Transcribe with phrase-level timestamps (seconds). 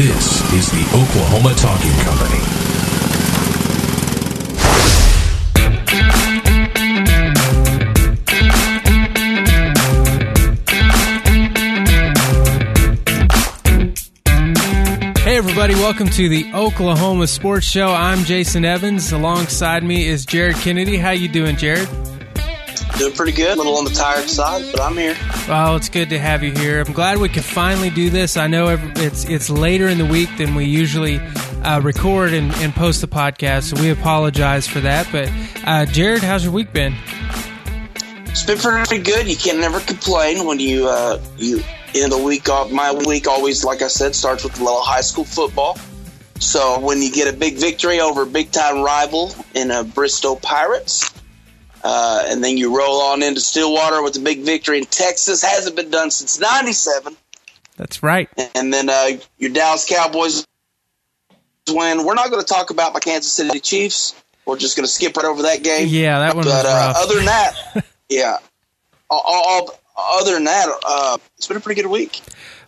[0.00, 2.40] This is the Oklahoma Talking Company.
[15.22, 17.88] Hey everybody, welcome to the Oklahoma Sports Show.
[17.88, 19.12] I'm Jayson Evans.
[19.12, 20.96] Alongside me is Jared Kennedy.
[20.96, 21.90] How you doing, Jared?
[23.00, 23.54] Doing pretty good.
[23.54, 25.16] A little on the tired side, but I'm here.
[25.48, 26.82] Well, it's good to have you here.
[26.82, 28.36] I'm glad we could finally do this.
[28.36, 32.74] I know it's it's later in the week than we usually uh, record and, and,
[32.74, 35.08] post the podcast, so we apologize for that.
[35.10, 35.32] But
[35.66, 36.94] uh, Jared, how's your week been?
[38.26, 39.26] It's been pretty good.
[39.26, 41.62] You can't never complain when you uh, you
[41.94, 42.70] end the week off.
[42.70, 45.78] My week always, like I said, starts with a little high school football.
[46.38, 50.34] So when you get a big victory over a big time rival in a Bristow
[50.34, 51.10] Pirates,
[51.82, 55.76] uh, and then you roll on into Stillwater with a big victory in Texas, hasn't
[55.76, 57.16] been done since '97.
[57.76, 58.28] That's right.
[58.54, 60.46] And then uh, your Dallas Cowboys
[61.68, 62.04] win.
[62.04, 64.14] We're not going to talk about my Kansas City Chiefs.
[64.44, 65.88] We're just going to skip right over that game.
[65.88, 66.44] Yeah, that one.
[66.44, 68.38] But uh, other than that, yeah,
[69.08, 69.80] all, all,
[70.20, 72.20] other than that, uh, it's been a pretty good week.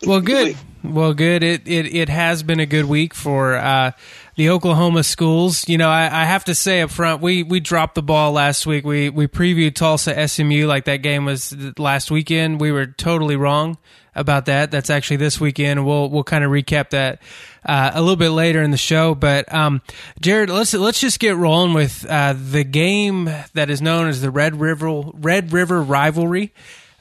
[0.05, 0.57] Well, good.
[0.83, 1.43] Well, good.
[1.43, 3.91] It, it it has been a good week for uh,
[4.35, 5.67] the Oklahoma schools.
[5.67, 8.65] You know, I, I, have to say up front, we we dropped the ball last
[8.65, 8.85] week.
[8.85, 12.59] We we previewed Tulsa SMU like that game was last weekend.
[12.59, 13.77] We were totally wrong
[14.15, 14.71] about that.
[14.71, 15.85] That's actually this weekend.
[15.85, 17.21] We'll we'll kind of recap that
[17.65, 19.15] uh, a little bit later in the show.
[19.15, 19.81] But um,
[20.19, 24.31] Jared, let's let's just get rolling with uh, the game that is known as the
[24.31, 26.53] Red River Red River rivalry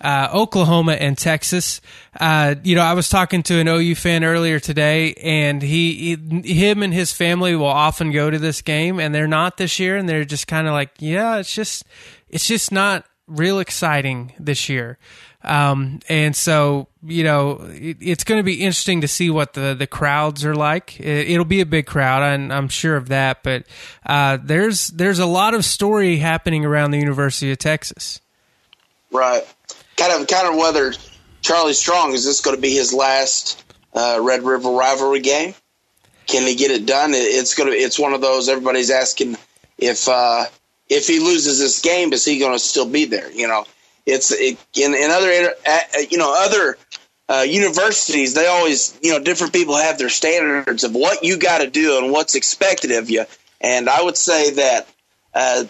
[0.03, 1.81] uh, Oklahoma and Texas.
[2.19, 6.55] Uh, you know, I was talking to an OU fan earlier today, and he, he,
[6.55, 9.97] him and his family will often go to this game, and they're not this year,
[9.97, 11.85] and they're just kind of like, yeah, it's just,
[12.29, 14.99] it's just not real exciting this year.
[15.45, 19.75] Um, and so, you know, it, it's going to be interesting to see what the,
[19.75, 21.01] the crowds are like.
[21.01, 22.23] It, will be a big crowd.
[22.23, 23.43] I'm, I'm sure of that.
[23.43, 23.65] But,
[24.07, 28.21] uh, there's, there's a lot of story happening around the University of Texas.
[29.11, 29.45] Right
[30.03, 30.93] kind of kind of whether
[31.41, 33.65] Charlie Strong is this going to be his last
[33.95, 35.55] uh, Red River rivalry game?
[36.27, 37.11] Can he get it done?
[37.15, 37.77] It's going to.
[37.77, 38.49] It's one of those.
[38.49, 39.37] Everybody's asking
[39.79, 40.45] if uh,
[40.89, 43.31] if he loses this game, is he going to still be there?
[43.31, 43.65] You know,
[44.07, 45.81] it's it, in, in other uh,
[46.11, 46.79] you know other
[47.29, 48.35] uh, universities.
[48.35, 51.99] They always you know different people have their standards of what you got to do
[51.99, 53.25] and what's expected of you.
[53.61, 54.89] And I would say that
[55.35, 55.65] uh,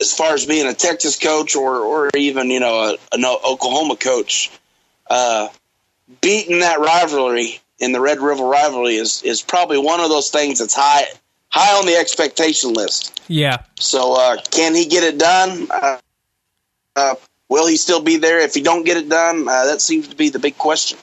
[0.00, 3.96] as far as being a Texas coach or or even you know a, an Oklahoma
[3.96, 4.50] coach,
[5.08, 5.48] uh,
[6.20, 10.58] beating that rivalry in the Red River rivalry is is probably one of those things
[10.58, 11.04] that's high
[11.48, 13.20] high on the expectation list.
[13.28, 13.58] Yeah.
[13.78, 15.68] So uh, can he get it done?
[15.70, 15.98] Uh,
[16.94, 17.14] uh
[17.48, 19.48] will he still be there if he don't get it done?
[19.48, 20.98] Uh, that seems to be the big question.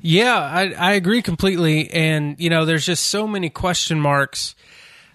[0.00, 1.90] Yeah, I, I agree completely.
[1.90, 4.54] And, you know, there's just so many question marks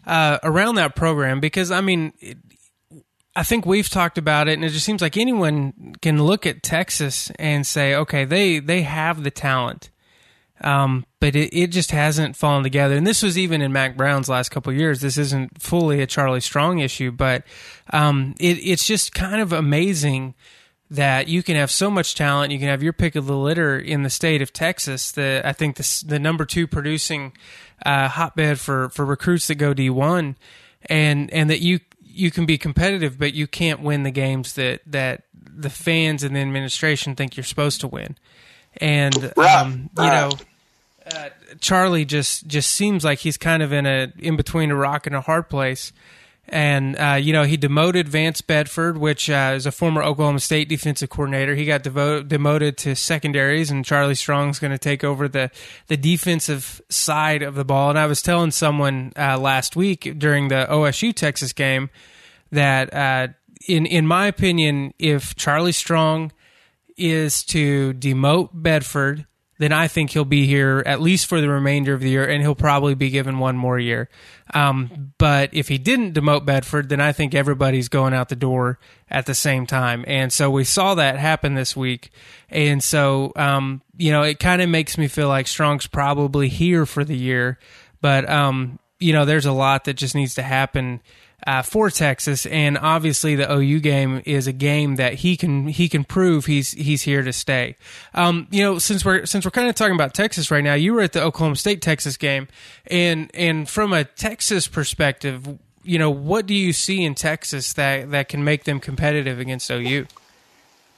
[0.06, 2.14] uh, around that program because, I mean,
[3.36, 6.64] I think we've talked about it, and it just seems like anyone can look at
[6.64, 9.90] Texas and say, okay, they they have the talent,
[10.62, 12.96] um, but it, it just hasn't fallen together.
[12.96, 15.02] And this was even in Mack Brown's last couple years.
[15.02, 17.44] This isn't fully a Charlie Strong issue, but
[17.92, 20.34] um, it, it's just kind of amazing
[20.90, 22.54] that you can have so much talent.
[22.54, 25.12] You can have your pick of the litter in the state of Texas.
[25.12, 27.34] The I think the the number two producing
[27.86, 30.38] uh, hotbed for for recruits that go D one
[30.86, 31.80] and and that you
[32.16, 36.36] you can be competitive, but you can't win the games that that the fans and
[36.36, 38.18] the administration think you're supposed to win.
[38.78, 40.32] And um, you know,
[41.12, 45.08] uh, Charlie just just seems like he's kind of in a in between a rock
[45.08, 45.94] and a hard place.
[46.48, 50.70] And uh, you know, he demoted Vance Bedford, which uh, is a former Oklahoma State
[50.70, 51.56] defensive coordinator.
[51.56, 55.50] He got devo- demoted to secondaries, and Charlie Strong's going to take over the
[55.88, 57.90] the defensive side of the ball.
[57.90, 61.90] And I was telling someone uh, last week during the OSU Texas game
[62.52, 63.30] that, uh,
[63.68, 66.32] in in my opinion, if Charlie Strong
[66.96, 69.26] is to demote Bedford
[69.58, 72.42] then I think he'll be here at least for the remainder of the year, and
[72.42, 74.10] he'll probably be given one more year.
[74.54, 78.80] Um, but if he didn't demote Bedford, then I think everybody's going out the door
[79.10, 80.04] at the same time.
[80.08, 82.12] And so we saw that happen this week.
[82.50, 86.86] And so, um, you know, it kind of makes me feel like Strong's probably here
[86.86, 87.58] for the year.
[88.02, 91.02] But, um, you know, there's a lot that just needs to happen
[91.46, 95.88] uh, for Texas, and obviously the OU game is a game that he can he
[95.88, 97.76] can prove he's he's here to stay.
[98.14, 100.94] Um, you know, since we're since we're kind of talking about Texas right now, you
[100.94, 102.48] were at the Oklahoma State Texas game,
[102.88, 105.48] and and from a Texas perspective,
[105.84, 109.70] you know, what do you see in Texas that that can make them competitive against
[109.70, 110.08] OU?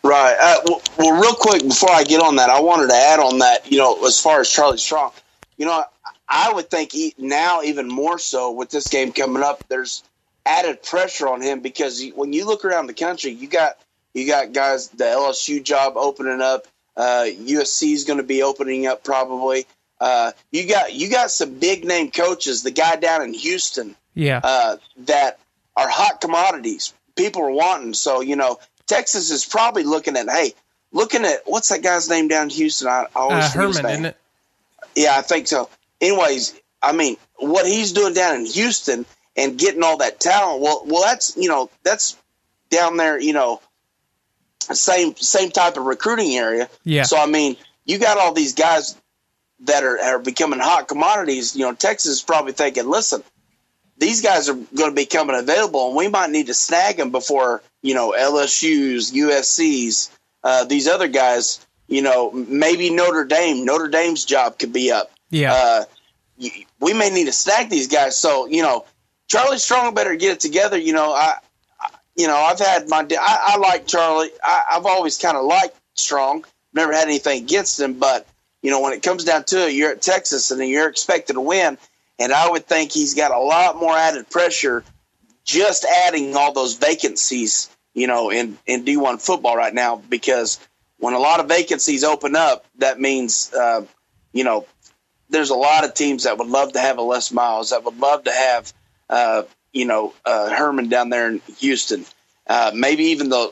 [0.04, 0.38] Right.
[0.40, 3.40] Uh, well, well, real quick before I get on that, I wanted to add on
[3.40, 3.70] that.
[3.70, 5.12] You know, as far as Charlie Strong,
[5.58, 5.84] you know,
[6.30, 10.04] I would think he, now even more so with this game coming up, there's
[10.48, 13.78] added pressure on him because when you look around the country, you got
[14.14, 16.68] you got guys the LSU job opening up.
[16.96, 19.66] Uh, USC is going to be opening up probably.
[20.00, 22.64] Uh, you got you got some big name coaches.
[22.64, 25.40] The guy down in Houston, yeah, uh, that
[25.76, 26.94] are hot commodities.
[27.16, 27.94] People are wanting.
[27.94, 30.54] So you know, Texas is probably looking at hey,
[30.92, 32.88] looking at what's that guy's name down in Houston?
[32.88, 34.18] I, I always uh, Herman, isn't it?
[34.96, 35.70] Yeah, I think so.
[36.00, 39.06] Anyways, I mean, what he's doing down in Houston
[39.38, 40.62] and getting all that talent.
[40.62, 42.18] Well, well, that's you know that's
[42.70, 43.20] down there.
[43.20, 43.62] You know,
[44.60, 46.70] same same type of recruiting area.
[46.84, 47.04] Yeah.
[47.04, 47.56] So I mean,
[47.86, 48.96] you got all these guys
[49.62, 51.56] that are are becoming hot commodities.
[51.56, 53.24] You know, Texas is probably thinking, listen,
[53.98, 57.12] these guys are going to be coming available, and we might need to snag them
[57.12, 60.12] before you know LSU's, USC's,
[60.44, 61.64] uh, these other guys.
[61.90, 63.64] You know, maybe Notre Dame.
[63.64, 65.10] Notre Dame's job could be up.
[65.30, 65.54] Yeah.
[65.54, 65.84] Uh,
[66.82, 68.18] we may need to snag these guys.
[68.18, 68.86] So you know,
[69.28, 70.78] Charlie Strong better get it together.
[70.78, 71.36] You know, I,
[72.16, 74.32] you know, I've had my, I, I like Charlie.
[74.44, 76.46] I, I've always kind of liked Strong.
[76.74, 78.28] Never had anything against him, but
[78.62, 81.42] you know, when it comes down to it, you're at Texas and you're expected to
[81.42, 81.78] win.
[82.20, 84.84] And I would think he's got a lot more added pressure
[85.48, 90.60] just adding all those vacancies, you know, in, in D1 football right now, because
[91.00, 93.86] when a lot of vacancies open up, that means, uh,
[94.34, 94.68] you know,
[95.30, 97.98] there's a lot of teams that would love to have a Les Miles, that would
[97.98, 98.74] love to have,
[99.10, 99.44] uh,
[99.74, 102.06] you know, uh, Herman down there in Houston.
[102.50, 103.52] Uh, maybe even the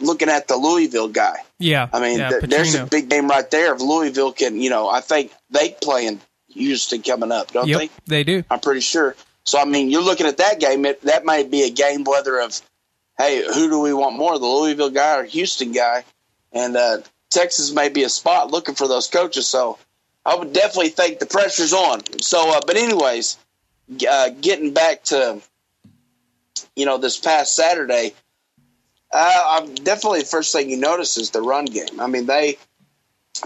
[0.00, 1.36] looking at the Louisville guy.
[1.58, 3.72] Yeah, I mean, yeah, th- there's a big game right there.
[3.72, 7.78] If Louisville can, you know, I think they play in Houston coming up, don't yep,
[7.78, 7.90] they?
[8.06, 8.42] They do.
[8.50, 9.14] I'm pretty sure.
[9.44, 10.84] So I mean, you're looking at that game.
[10.86, 12.60] It, that might be a game whether of,
[13.16, 16.04] hey, who do we want more, the Louisville guy or Houston guy?
[16.52, 16.98] And uh,
[17.30, 19.48] Texas may be a spot looking for those coaches.
[19.48, 19.78] So
[20.24, 22.00] I would definitely think the pressure's on.
[22.20, 23.38] So, uh, but anyways,
[24.08, 25.40] uh, getting back to,
[26.76, 28.14] you know, this past Saturday,
[29.12, 32.00] uh, I'm definitely the first thing you notice is the run game.
[32.00, 32.58] I mean, they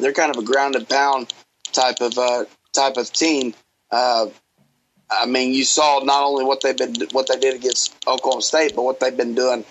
[0.00, 1.32] they're kind of a ground and pound
[1.72, 3.54] type of uh, type of team.
[3.90, 4.26] Uh,
[5.10, 8.74] I mean, you saw not only what they've been what they did against Oklahoma State,
[8.76, 9.64] but what they've been doing,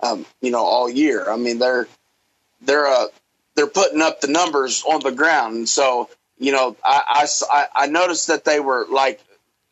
[0.00, 1.30] um, you know, all year.
[1.30, 1.86] I mean, they're
[2.62, 3.06] they're uh,
[3.54, 6.08] they're putting up the numbers on the ground, and so
[6.38, 9.20] you know, I, I, I noticed that they were like,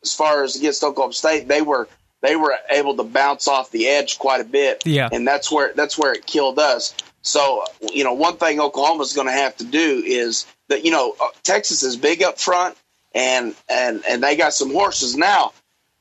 [0.03, 1.87] as far as against Oklahoma State, they were
[2.21, 4.83] they were able to bounce off the edge quite a bit.
[4.85, 5.09] Yeah.
[5.11, 6.93] And that's where that's where it killed us.
[7.23, 7.63] So,
[7.93, 11.83] you know, one thing Oklahoma's going to have to do is that you know, Texas
[11.83, 12.77] is big up front
[13.13, 15.53] and and and they got some horses now.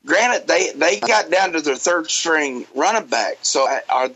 [0.06, 3.38] Granted, they they got down to their third string running back.
[3.42, 4.10] So are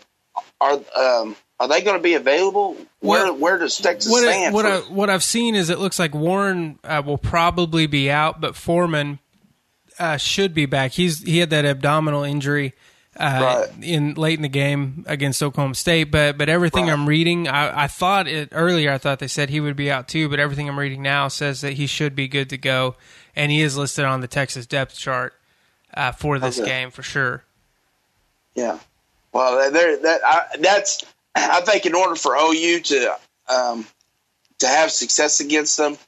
[0.61, 2.77] are um are they going to be available?
[3.01, 4.55] Where Well, where does Texas What, stand?
[4.55, 8.11] what, for- I, what I've seen is it looks like Warren uh, will probably be
[8.11, 9.21] out, but Foreman
[9.99, 10.93] uh, should be back.
[10.93, 12.75] He's he had that abdominal injury
[13.17, 13.85] uh, Right.
[13.85, 16.05] in late in the game against Oklahoma State.
[16.05, 16.93] But but everything Right.
[16.93, 18.91] I'm reading, I, I thought it earlier.
[18.93, 21.61] I thought they said he would be out too, but everything I'm reading now says
[21.61, 22.97] that he should be good to go,
[23.37, 25.35] and he is listed on the Texas depth chart
[25.95, 26.69] uh, for this Okay.
[26.69, 27.45] game for sure.
[28.55, 28.79] Yeah.
[29.33, 31.05] Well, there that I, that's
[31.35, 33.17] I think in order for OU to
[33.49, 33.87] um,
[34.59, 35.99] to have success against them,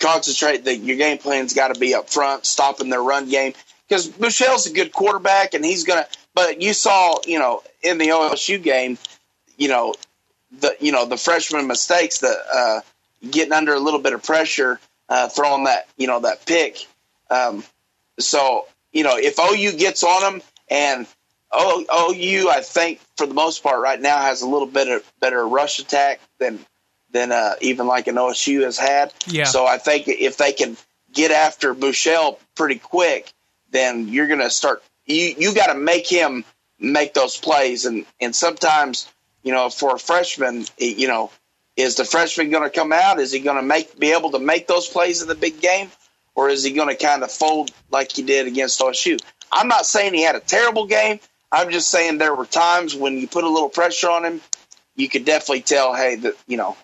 [0.00, 3.52] concentrate that your game plan's got to be up front, stopping their run game
[3.88, 6.06] because Buechele's a good quarterback and he's gonna.
[6.34, 8.98] But you saw, you know, in the OSU game,
[9.56, 9.94] you know,
[10.60, 12.80] the you know the freshman mistakes, the uh,
[13.28, 16.78] getting under a little bit of pressure, uh, throwing that you know that pick.
[17.30, 17.64] Um,
[18.18, 21.06] so you know if OU gets on them and
[21.54, 25.46] OU, I think for the most part right now has a little bit of better
[25.46, 26.64] rush attack than
[27.12, 29.12] than uh, even like an OSU has had.
[29.26, 29.44] Yeah.
[29.44, 30.76] So I think if they can
[31.12, 33.32] get after Buechele pretty quick,
[33.70, 34.82] then you're going to start.
[35.06, 36.44] You you got to make him
[36.78, 39.08] make those plays, and and sometimes
[39.42, 41.30] you know for a freshman, it- you know,
[41.76, 43.18] is the freshman going to come out?
[43.20, 45.90] Is he going to make be able to make those plays in the big game,
[46.34, 49.20] or is he going to kind of fold like he did against OSU?
[49.52, 51.18] I'm not saying he had a terrible game.
[51.50, 54.40] I'm just saying there were times when you put a little pressure on him,
[54.94, 56.76] you could definitely tell, hey, that you know,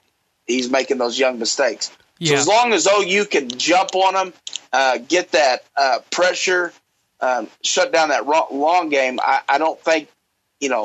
[0.47, 1.91] he's making those young mistakes.
[2.19, 2.37] Yeah.
[2.37, 4.33] So as long as OU can jump on him,
[4.73, 6.73] uh, get that uh, pressure,
[7.21, 10.09] um, shut down that long game, I, I don't think,
[10.61, 10.85] you know,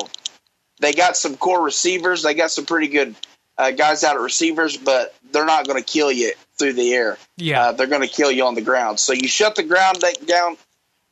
[0.80, 2.22] they got some core receivers.
[2.22, 3.14] They got some pretty good
[3.56, 7.18] uh, guys out at receivers, but they're not going to kill you through the air.
[7.36, 7.62] Yeah.
[7.62, 8.98] Uh, they're going to kill you on the ground.
[8.98, 10.56] So you shut the ground down,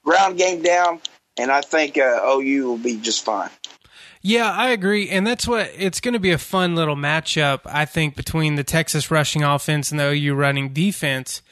[0.04, 1.00] ground game down,
[1.38, 3.50] and I think uh, OU will be just fine.
[4.22, 7.60] Yeah, I agree, and that's what it's going to be a fun little matchup.
[7.64, 11.42] I think between the Texas rushing offense and the OU running defense.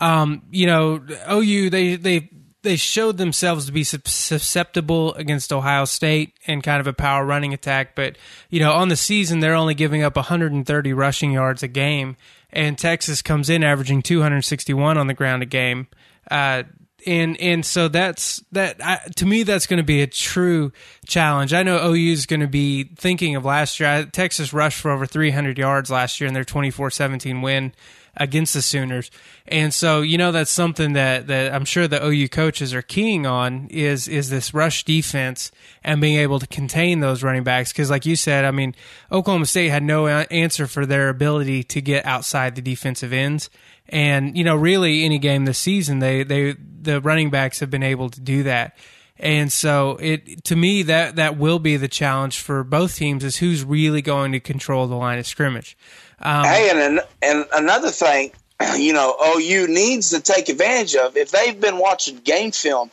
[0.00, 2.30] Um, you know, OU they they
[2.62, 7.54] they showed themselves to be susceptible against Ohio State and kind of a power running
[7.54, 7.94] attack.
[7.94, 8.16] But
[8.50, 12.16] you know, on the season they're only giving up 130 rushing yards a game,
[12.50, 15.86] and Texas comes in averaging 261 on the ground a game.
[16.30, 16.64] Uh,
[17.06, 20.72] and and so that's that I, to me that's going to be a true
[21.06, 21.52] challenge.
[21.52, 24.06] I know OU is going to be thinking of last year.
[24.10, 27.72] Texas rushed for over 300 yards last year in their 24-17 win
[28.16, 29.10] against the Sooners.
[29.46, 33.26] And so, you know, that's something that, that I'm sure the OU coaches are keying
[33.26, 35.50] on is, is this rush defense
[35.82, 37.72] and being able to contain those running backs.
[37.72, 38.74] Cause like you said, I mean,
[39.10, 43.50] Oklahoma State had no answer for their ability to get outside the defensive ends.
[43.88, 47.82] And, you know, really any game this season, they, they, the running backs have been
[47.82, 48.76] able to do that.
[49.20, 53.36] And so it to me that that will be the challenge for both teams is
[53.36, 55.76] who's really going to control the line of scrimmage.
[56.20, 58.32] Um, hey, and and another thing,
[58.76, 62.90] you know, OU needs to take advantage of if they've been watching game film.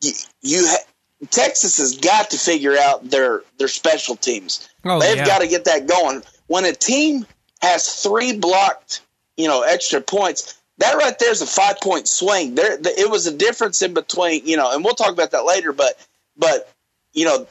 [0.00, 0.84] You, you ha-
[1.30, 4.68] Texas has got to figure out their their special teams.
[4.84, 5.26] Oh, they've yeah.
[5.26, 6.22] got to get that going.
[6.46, 7.26] When a team
[7.60, 9.02] has three blocked,
[9.36, 12.54] you know, extra points, that right there is a five point swing.
[12.54, 15.44] There, the, it was a difference in between, you know, and we'll talk about that
[15.44, 15.72] later.
[15.72, 15.98] But,
[16.36, 16.72] but
[17.12, 17.46] you know,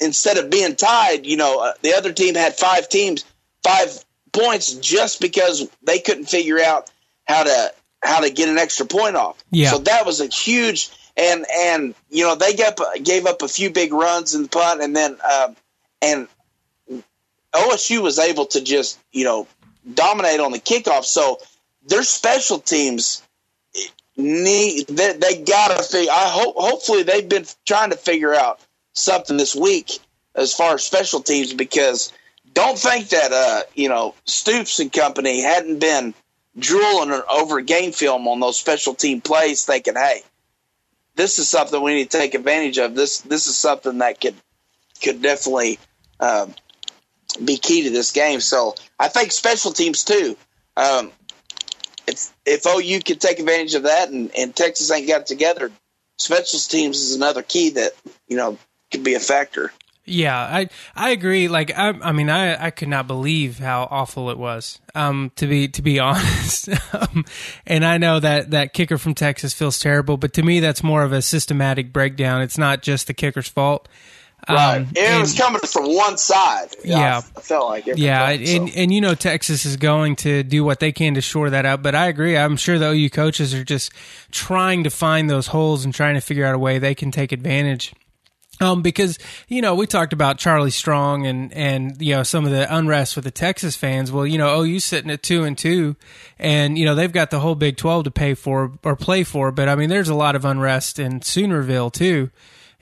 [0.00, 3.24] instead of being tied, you know, uh, the other team had five teams,
[3.62, 4.02] five
[4.38, 6.90] points just because they couldn't figure out
[7.26, 9.42] how to how to get an extra point off.
[9.50, 9.70] Yeah.
[9.70, 13.70] So that was a huge and and you know they gave gave up a few
[13.70, 15.56] big runs in the punt and then um,
[16.00, 16.28] and
[17.52, 19.46] OSU was able to just you know
[19.92, 21.04] dominate on the kickoff.
[21.04, 21.40] So
[21.86, 23.22] their special teams
[24.16, 26.12] need they, they gotta figure.
[26.12, 28.60] I hope hopefully they've been trying to figure out
[28.92, 29.98] something this week
[30.34, 32.12] as far as special teams because
[32.54, 36.14] don't think that uh, you know Stoops and company hadn't been
[36.58, 40.22] drooling over game film on those special team plays, thinking, "Hey,
[41.14, 42.94] this is something we need to take advantage of.
[42.94, 44.34] This this is something that could
[45.02, 45.78] could definitely
[46.20, 46.46] uh,
[47.44, 50.36] be key to this game." So I think special teams too.
[50.76, 51.12] Um,
[52.06, 55.70] if if OU could take advantage of that, and, and Texas ain't got it together,
[56.16, 57.92] special teams is another key that
[58.28, 58.58] you know
[58.90, 59.72] could be a factor.
[60.08, 61.48] Yeah, I I agree.
[61.48, 64.80] Like I I mean I I could not believe how awful it was.
[64.94, 66.68] Um to be to be honest.
[66.94, 67.24] um,
[67.66, 71.02] and I know that that kicker from Texas feels terrible, but to me that's more
[71.02, 72.42] of a systematic breakdown.
[72.42, 73.88] It's not just the kicker's fault.
[74.48, 74.76] Right.
[74.76, 76.68] Um, it and, was coming from one side.
[76.84, 77.20] Yeah.
[77.36, 77.98] I felt like it.
[77.98, 78.20] Yeah.
[78.20, 78.74] Time, and, so.
[78.76, 81.82] and, you know, Texas is going to do what they can to shore that up.
[81.82, 82.36] But I agree.
[82.36, 83.92] I'm sure the OU coaches are just
[84.30, 87.32] trying to find those holes and trying to figure out a way they can take
[87.32, 87.92] advantage
[88.60, 92.50] um, because you know we talked about Charlie Strong and and you know some of
[92.50, 94.10] the unrest with the Texas fans.
[94.10, 95.96] Well, you know OU sitting at two and two,
[96.38, 99.52] and you know they've got the whole Big Twelve to pay for or play for.
[99.52, 102.30] But I mean, there's a lot of unrest in Soonerville too.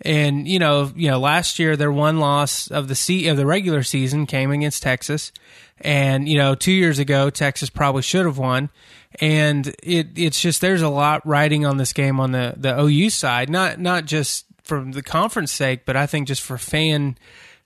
[0.02, 3.46] And you know, you know, last year their one loss of the se- of the
[3.46, 5.32] regular season came against Texas,
[5.80, 8.70] and you know, two years ago Texas probably should have won.
[9.18, 13.08] And it it's just there's a lot riding on this game on the the OU
[13.08, 17.16] side, not not just for the conference sake, but I think just for fan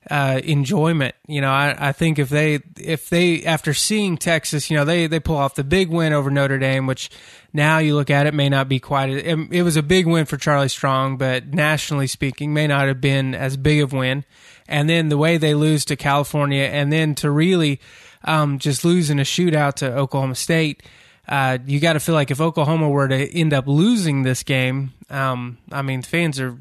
[0.09, 1.14] uh, enjoyment.
[1.26, 5.07] You know, I, I think if they if they after seeing Texas, you know, they
[5.07, 7.11] they pull off the big win over Notre Dame, which
[7.52, 9.11] now you look at it may not be quite.
[9.11, 13.00] A, it was a big win for Charlie Strong, but nationally speaking, may not have
[13.00, 14.25] been as big of win.
[14.69, 17.80] And then the way they lose to California, and then to really
[18.25, 20.83] um, just lose in a shootout to Oklahoma State
[21.31, 24.93] uh, you got to feel like if Oklahoma were to end up losing this game,
[25.11, 26.59] um, I mean, fans are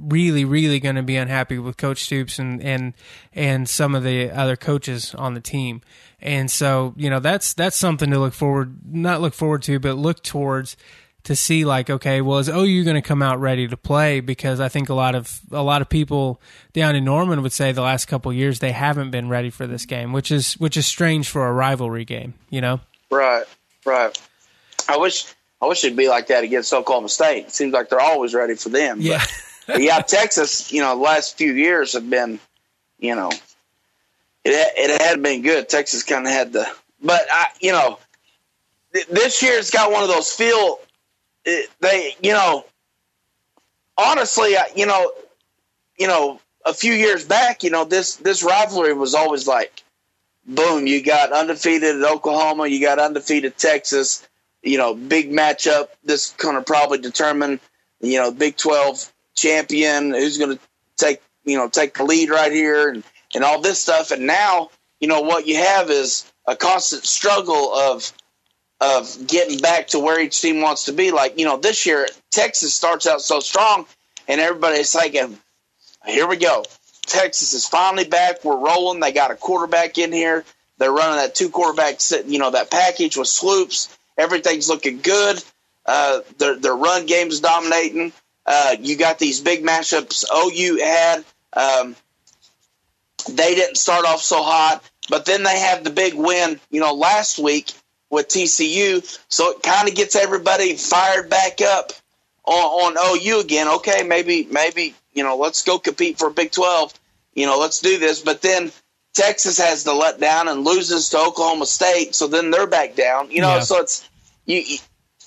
[0.00, 2.94] really, really going to be unhappy with Coach Stoops and and
[3.34, 5.82] and some of the other coaches on the team.
[6.20, 9.98] And so, you know, that's that's something to look forward, not look forward to, but
[9.98, 10.76] look towards
[11.24, 14.20] to see like, okay, well, is OU going to come out ready to play?
[14.20, 16.40] Because I think a lot of a lot of people
[16.72, 19.84] down in Norman would say the last couple years they haven't been ready for this
[19.84, 22.78] game, which is which is strange for a rivalry game, you know?
[23.10, 23.46] Right.
[23.84, 24.16] Right.
[24.88, 25.26] I wish
[25.60, 27.46] I wish it'd be like that against Oklahoma State.
[27.46, 29.00] It seems like they're always ready for them.
[29.00, 29.24] Yeah.
[29.66, 32.40] But, yeah, Texas, you know, the last few years have been,
[32.98, 33.30] you know,
[34.44, 35.68] it it had been good.
[35.68, 36.66] Texas kind of had the,
[37.00, 37.98] but I, you know,
[38.92, 40.80] th- this year's got one of those feel.
[41.44, 42.64] It, they, you know,
[43.96, 45.12] honestly, you know,
[45.98, 49.81] you know, a few years back, you know, this this rivalry was always like
[50.46, 54.26] boom, you got undefeated at Oklahoma, you got undefeated Texas,
[54.62, 55.88] you know, big matchup.
[56.04, 57.60] This going to probably determine,
[58.00, 60.62] you know, Big 12 champion, who's going to
[60.96, 63.02] take, you know, take the lead right here and,
[63.34, 64.10] and all this stuff.
[64.10, 64.70] And now,
[65.00, 68.12] you know, what you have is a constant struggle of,
[68.80, 71.10] of getting back to where each team wants to be.
[71.12, 73.86] Like you know, this year Texas starts out so strong,
[74.26, 76.64] and everybody's like, "Here we go."
[77.06, 78.44] Texas is finally back.
[78.44, 79.00] We're rolling.
[79.00, 80.44] They got a quarterback in here.
[80.78, 83.96] They're running that two quarterback, you know, that package with Swoopes.
[84.16, 85.42] Everything's looking good.
[85.84, 88.12] Uh, their their run game is dominating.
[88.46, 90.24] Uh, you got these big matchups.
[90.32, 91.96] OU had um,
[93.28, 96.94] they didn't start off so hot, but then they have the big win, you know,
[96.94, 97.72] last week
[98.10, 99.18] with TCU.
[99.28, 101.92] So it kind of gets everybody fired back up
[102.44, 103.68] on, on OU again.
[103.68, 106.92] Okay, maybe maybe you know let's go compete for Big Twelve.
[107.34, 108.20] You know, let's do this.
[108.20, 108.72] But then
[109.14, 113.30] Texas has to let down and loses to Oklahoma State, so then they're back down.
[113.30, 113.60] You know, yeah.
[113.60, 114.08] so it's
[114.46, 114.78] you,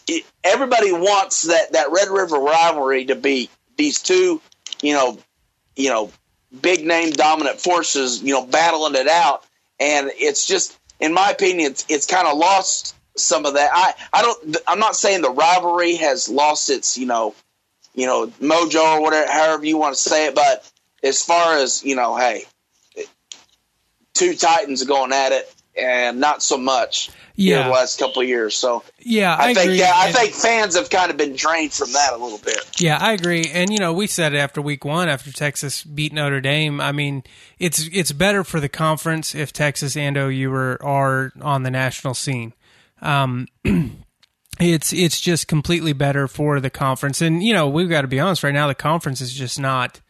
[0.08, 4.42] you, everybody wants that that Red River rivalry to be these two,
[4.82, 5.20] you know,
[5.76, 6.12] you know,
[6.62, 9.44] big name dominant forces, you know, battling it out,
[9.80, 13.70] and it's just, in my opinion, it's, it's kind of lost some of that.
[13.74, 14.58] I I don't.
[14.68, 17.36] I'm not saying the rivalry has lost its, you know,
[17.96, 20.70] you know, mojo or whatever, however you want to say it, but
[21.04, 22.46] as far as you know, hey,
[24.14, 27.64] two Titans going at it, and not so much yeah.
[27.64, 28.56] the last couple of years.
[28.56, 31.92] So yeah, I, I think yeah, I think fans have kind of been drained from
[31.94, 32.60] that a little bit.
[32.80, 33.46] Yeah, I agree.
[33.54, 36.80] And you know, we said it after week one, after Texas beat Notre Dame.
[36.82, 37.24] I mean,
[37.60, 42.14] it's it's better for the conference if Texas and OU are, are on the national
[42.14, 42.54] scene.
[43.02, 43.48] Um,
[44.60, 47.22] it's it's just completely better for the conference.
[47.22, 48.44] And you know, we've got to be honest.
[48.44, 50.02] Right now, the conference is just not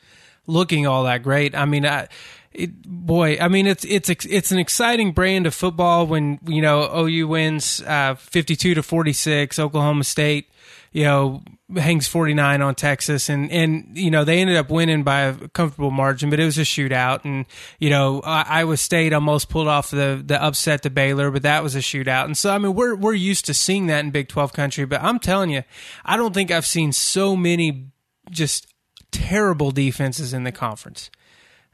[0.47, 1.55] looking all that great.
[1.55, 2.07] I mean, I,
[2.53, 6.89] it, boy, I mean, it's it's it's an exciting brand of football when you know
[6.95, 9.59] OU wins uh, fifty-two to forty-six.
[9.59, 10.49] Oklahoma State,
[10.91, 15.21] you know, hangs forty-nine on Texas, and and you know they ended up winning by
[15.21, 17.45] a comfortable margin, but it was a shootout, and
[17.79, 21.75] you know Iowa State almost pulled off the the upset to Baylor, but that was
[21.75, 24.53] a shootout, and so I mean we're we're used to seeing that in Big Twelve
[24.53, 25.63] country, but I'm telling you,
[26.03, 27.87] I don't think I've seen so many
[28.29, 28.67] just
[29.11, 31.09] terrible defenses in the conference.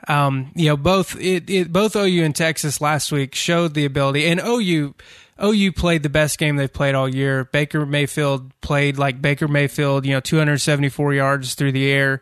[0.08, 4.26] Um, you know, both it, it, both OU and Texas last week showed the ability,
[4.26, 4.96] and OU
[5.42, 7.46] OU played the best game they've played all year.
[7.46, 12.22] Baker Mayfield played like Baker Mayfield, you know, 274 yards through the air.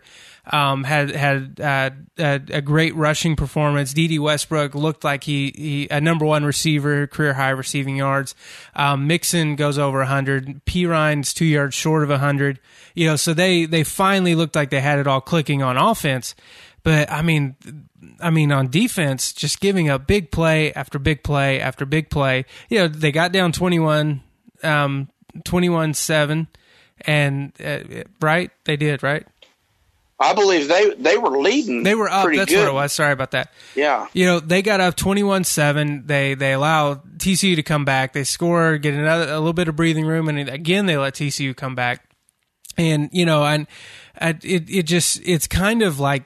[0.52, 3.93] Um, had had uh, a, a, great rushing performance.
[3.93, 8.34] Dede Westbrook looked like he, he a number one receiver, career high receiving yards.
[8.74, 10.65] Um, Mixon goes over 100.
[10.65, 12.60] Perine's two yards short of 100.
[12.95, 16.34] You know, so they they finally looked like they had it all clicking on offense.
[16.84, 17.56] But I mean,
[18.20, 22.46] I mean, on defense, just giving up big play after big play after big play.
[22.70, 24.22] You know, they got down 21,
[24.63, 25.10] um,
[25.44, 26.48] 21 7,
[27.02, 27.80] and uh,
[28.22, 28.52] right?
[28.65, 29.26] They did, right?
[30.22, 31.84] I believe they they were leading.
[31.84, 32.28] They were up.
[32.30, 32.60] That's good.
[32.60, 32.92] what it was.
[32.92, 33.54] Sorry about that.
[33.74, 34.08] Yeah.
[34.12, 36.06] You know, they got up twenty one seven.
[36.08, 38.12] They they allow TCU to come back.
[38.12, 41.56] They score, get another a little bit of breathing room, and again they let TCU
[41.56, 42.04] come back.
[42.78, 43.65] And you know, and
[44.22, 46.26] it it just it's kind of like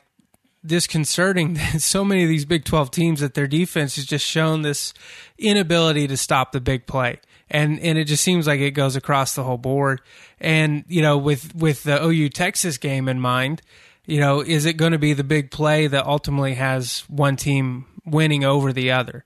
[0.66, 4.62] disconcerting that so many of these Big 12 teams that their defense has just shown
[4.62, 4.94] this
[5.38, 7.20] inability to stop the big play.
[7.50, 10.02] And and it just seems like it goes across the whole board.
[10.40, 13.62] And you know, with with the OU Texas game in mind,
[14.06, 17.86] you know, is it going to be the big play that ultimately has one team
[18.06, 19.26] winning over the other?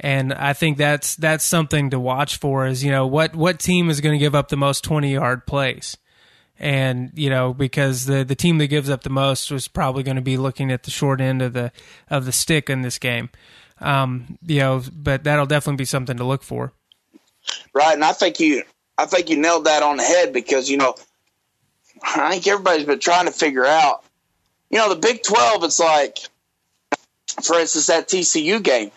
[0.00, 2.66] And I think that's that's something to watch for.
[2.66, 5.46] Is you know what what team is going to give up the most twenty yard
[5.46, 5.96] plays?
[6.58, 10.16] And you know because the the team that gives up the most was probably going
[10.16, 11.72] to be looking at the short end of the
[12.10, 13.30] of the stick in this game.
[13.80, 16.72] Um, you know, but that'll definitely be something to look for.
[17.72, 18.64] Right, and I think you
[18.96, 20.94] I think you nailed that on the head because you know
[22.02, 24.04] I think everybody's been trying to figure out.
[24.70, 25.64] You know, the Big Twelve.
[25.64, 26.18] It's like,
[27.42, 28.90] for instance, that TCU game.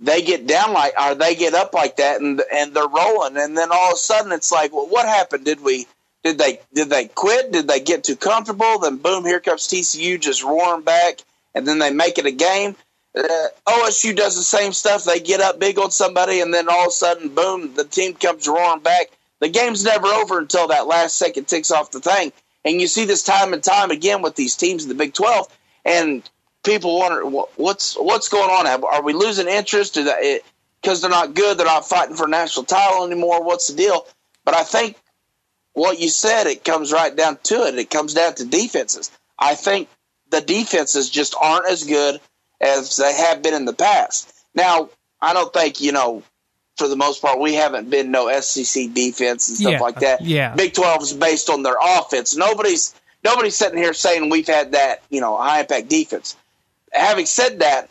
[0.00, 3.58] They get down like, or they get up like that, and and they're rolling, and
[3.58, 5.44] then all of a sudden it's like, well, what happened?
[5.44, 5.88] Did we
[6.24, 7.52] did they did they quit?
[7.52, 8.78] Did they get too comfortable?
[8.78, 11.18] Then boom, here comes TCU just roaring back,
[11.54, 12.76] and then they make it a game.
[13.16, 15.04] Uh, OSU does the same stuff.
[15.04, 18.14] They get up big on somebody, and then all of a sudden, boom, the team
[18.14, 19.10] comes roaring back.
[19.40, 22.32] The game's never over until that last second ticks off the thing.
[22.64, 25.46] And you see this time and time again with these teams in the Big 12.
[25.84, 26.28] And
[26.64, 28.84] people wonder what's what's going on.
[28.84, 29.94] Are we losing interest?
[29.94, 31.56] Because they're not good.
[31.56, 33.42] They're not fighting for a national title anymore.
[33.42, 34.06] What's the deal?
[34.44, 34.96] But I think
[35.78, 37.78] what you said, it comes right down to it.
[37.78, 39.10] It comes down to defenses.
[39.38, 39.88] I think
[40.30, 42.20] the defenses just aren't as good
[42.60, 44.32] as they have been in the past.
[44.54, 46.22] Now, I don't think, you know,
[46.76, 50.22] for the most part, we haven't been no SEC defense and stuff yeah, like that.
[50.22, 50.54] Yeah.
[50.54, 52.36] Big 12 is based on their offense.
[52.36, 56.36] Nobody's nobody's sitting here saying we've had that, you know, high impact defense.
[56.92, 57.90] Having said that,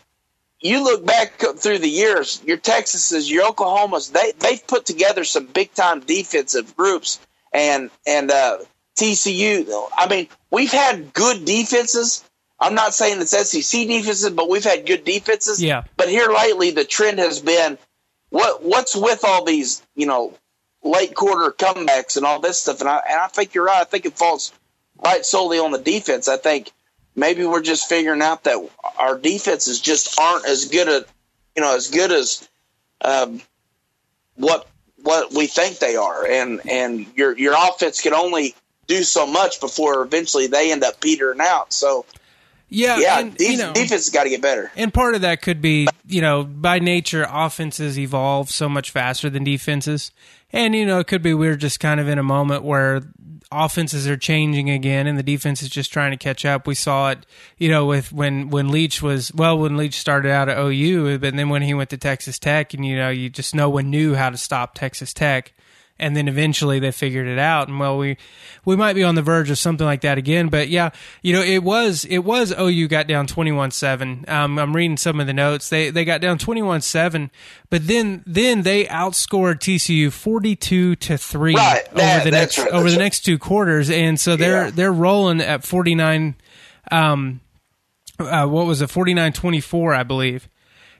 [0.60, 5.46] you look back through the years, your Texases, your Oklahomas, they they've put together some
[5.46, 7.20] big time defensive groups,
[7.52, 8.58] and and uh,
[8.96, 9.88] TCU.
[9.96, 12.24] I mean, we've had good defenses.
[12.60, 15.62] I'm not saying it's SEC defenses, but we've had good defenses.
[15.62, 15.84] Yeah.
[15.96, 17.78] But here lately, the trend has been
[18.30, 20.34] what what's with all these, you know,
[20.82, 22.80] late quarter comebacks and all this stuff.
[22.80, 23.80] And I and I think you're right.
[23.80, 24.52] I think it falls
[25.04, 26.28] right solely on the defense.
[26.28, 26.72] I think
[27.14, 28.56] maybe we're just figuring out that
[28.98, 31.06] our defenses just aren't as good at
[31.56, 32.48] you know as good as
[33.00, 33.40] um,
[34.34, 34.66] what
[35.02, 38.54] what we think they are, and and your your offense can only
[38.86, 41.72] do so much before eventually they end up petering out.
[41.72, 42.06] So
[42.70, 44.70] Yeah, yeah, and, def- you know, defense has got to get better.
[44.76, 49.28] and part of that could be, you know, by nature, offenses evolve so much faster
[49.30, 50.10] than defenses.
[50.50, 53.02] And, you know, it could be we're just kind of in a moment where
[53.50, 56.66] offenses are changing again and the defense is just trying to catch up.
[56.66, 60.48] We saw it, you know, with when, when Leach was, well, when Leach started out
[60.48, 63.54] at OU, but then when he went to Texas Tech and, you know, you just
[63.54, 65.52] no one knew how to stop Texas Tech
[66.00, 67.68] and then eventually they figured it out.
[67.68, 68.16] And well we
[68.64, 70.48] we might be on the verge of something like that again.
[70.48, 70.90] But yeah
[71.22, 75.26] you know it was it was OU got down 21-7 um, I'm reading some of
[75.26, 75.68] the notes.
[75.68, 77.30] They they got down 21-7
[77.70, 82.68] but then then they outscored TCU 42 to 3 Right, over that- the next right,
[82.68, 83.04] over that's the right.
[83.04, 83.90] next two quarters.
[83.90, 84.70] And so they're Yeah.
[84.70, 86.34] they're rolling at 49
[86.90, 87.40] um
[88.20, 88.90] uh, what was it?
[88.90, 90.48] 49-24 I believe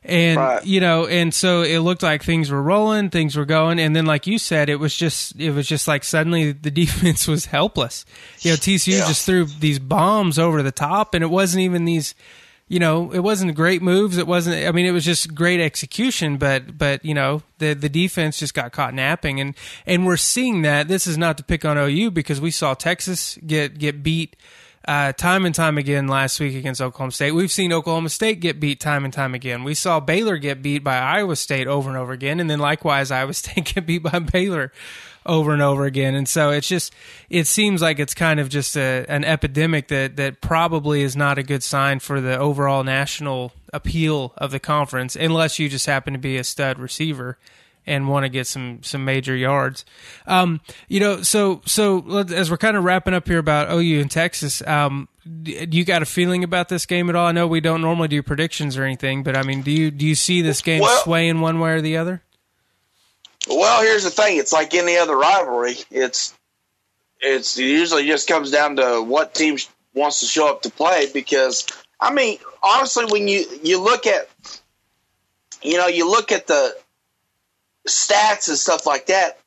[0.05, 0.65] and Right.
[0.65, 4.07] you know and so it looked like things were rolling things were going and then
[4.07, 8.05] like you said it was just it was just like suddenly the defense was helpless
[8.41, 9.07] you know tcu Yeah.
[9.09, 12.15] just threw these bombs over the top and it wasn't even these
[12.69, 16.37] you know it wasn't great moves it wasn't i mean it was just great execution
[16.37, 19.55] but but you know the the defense just got caught napping and
[19.87, 23.39] and we're seeing that this is not to pick on ou because we saw texas
[23.47, 24.37] get get beat
[24.87, 27.33] uh, time and time again last week against Oklahoma State.
[27.33, 29.65] We've seen Oklahoma State get beat time and time again.
[29.65, 33.11] We saw Baylor get beat by Iowa State over and over again, and then likewise
[33.11, 34.73] Iowa State get beat by Baylor
[35.27, 36.15] over and over again.
[36.15, 36.93] And so it's just
[37.29, 41.39] it seems like it's kind of just a, an epidemic that that probably is not
[41.39, 46.15] a good sign for the overall national appeal of the conference, unless you just happen
[46.15, 47.37] to be a stud receiver
[47.89, 49.85] and want to get some some major yards.
[50.27, 54.11] Um, you know, so so as we're kind of wrapping up here about OU and
[54.11, 55.09] Texas, um,
[55.43, 57.27] do you got a feeling about this game at all?
[57.27, 60.07] I know we don't normally do predictions or anything, but I mean, do you do
[60.07, 62.23] you see this game Well- swaying one way or the other?
[63.49, 64.37] Well, here's the thing.
[64.37, 65.77] It's like any other rivalry.
[65.91, 66.35] It's
[67.21, 69.57] it's it usually just comes down to what team
[69.95, 71.07] wants to show up to play.
[71.13, 71.67] Because
[72.01, 74.29] I mean, honestly, when you you look at
[75.63, 76.77] you know you look at the
[77.89, 79.39] stats and stuff like that,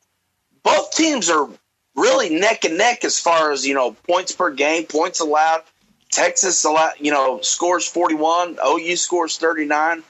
[0.62, 1.48] both teams are
[1.94, 5.62] really neck and neck as far as you know points per game, points allowed.
[6.10, 6.66] Texas
[7.00, 10.02] you know scores 41, OU scores 39.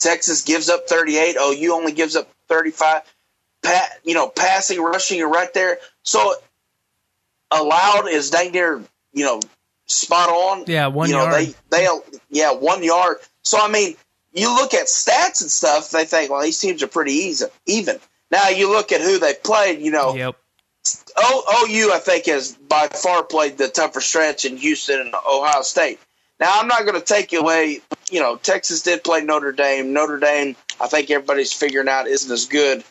[0.00, 1.36] Texas gives up 38.
[1.36, 3.02] OU only gives up 35.
[3.62, 5.78] Pat, you know, passing, rushing are right there.
[6.02, 6.34] So
[7.50, 9.40] allowed is dang near, you know,
[9.86, 10.64] spot on.
[10.66, 11.30] Yeah, one you yard.
[11.30, 11.88] Know, they, they,
[12.28, 13.18] yeah, one yard.
[13.42, 13.94] So I mean,
[14.34, 17.98] you look at stats and stuff, they think, well, these teams are pretty easy, even.
[18.30, 19.80] Now you look at who they played.
[19.80, 20.36] You know, Yep.
[21.16, 25.62] O, OU, I think, has by far played the tougher stretch in Houston and Ohio
[25.62, 25.98] State.
[26.40, 29.92] Now, I'm not going to take away, you know, Texas did play Notre Dame.
[29.92, 32.82] Notre Dame, I think everybody's figuring out, isn't as good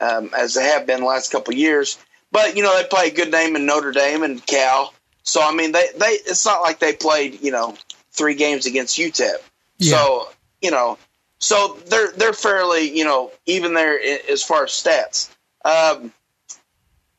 [0.00, 1.98] um, as they have been the last couple of years.
[2.30, 4.92] But, you know, they play a good name in Notre Dame and Cal.
[5.22, 7.74] So, I mean, they, they it's not like they played, you know,
[8.12, 9.36] three games against UTEP.
[9.78, 9.96] Yeah.
[9.96, 10.28] So,
[10.62, 10.98] you know,
[11.38, 13.98] so they're they're fairly, you know, even there
[14.30, 15.28] as far as stats.
[15.64, 16.12] Um,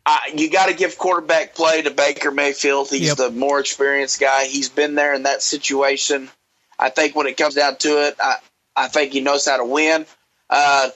[0.05, 2.89] I, you got to give quarterback play to Baker Mayfield.
[2.89, 3.17] He's Yep.
[3.17, 4.45] the more experienced guy.
[4.45, 6.29] He's been there in that situation.
[6.77, 8.35] I think when it comes down to it, I,
[8.75, 10.05] I think he knows how to win.
[10.49, 10.89] Uh,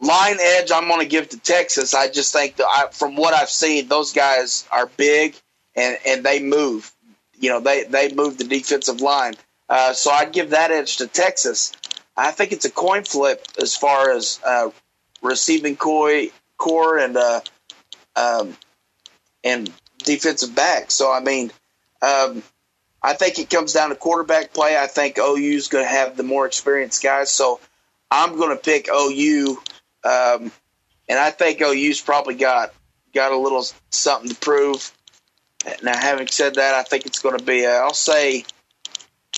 [0.00, 1.94] line edge, I'm going to give to Texas.
[1.94, 5.34] I just think that I, from what I've seen, those guys are big
[5.74, 6.92] and, and they move.
[7.40, 9.34] You know, they, they move the defensive line.
[9.68, 11.72] Uh, so I'd give that edge to Texas.
[12.16, 14.70] I think it's a coin flip as far as uh,
[15.22, 17.40] receiving corps, corps and uh,
[18.16, 18.56] um,
[19.42, 20.90] and defensive back.
[20.90, 21.50] So I mean,
[22.02, 22.42] um,
[23.02, 24.78] I think it comes down to quarterback play.
[24.78, 27.30] I think OU's going to have the more experienced guys.
[27.30, 27.60] So
[28.10, 29.58] I'm going to pick OU,
[30.04, 30.52] um,
[31.08, 32.72] and I think OU's probably got
[33.12, 34.92] got a little something to prove.
[35.82, 37.66] Now, having said that, I think it's going to be.
[37.66, 38.44] I'll say,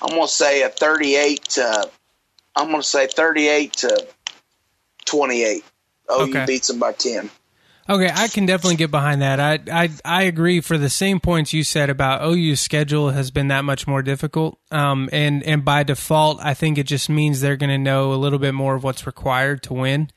[0.01, 1.43] I'm going to say a 38.
[1.43, 1.89] To,
[2.57, 4.07] I'm going to say 38 to
[5.05, 5.63] 28.
[6.09, 6.45] OU Okay.
[6.45, 7.29] beats them by 10.
[7.89, 9.39] Okay, I can definitely get behind that.
[9.39, 13.47] I, I I agree for the same points you said about OU's schedule has been
[13.47, 14.59] that much more difficult.
[14.71, 18.15] Um, and and by default, I think it just means they're going to know a
[18.15, 20.09] little bit more of what's required to win.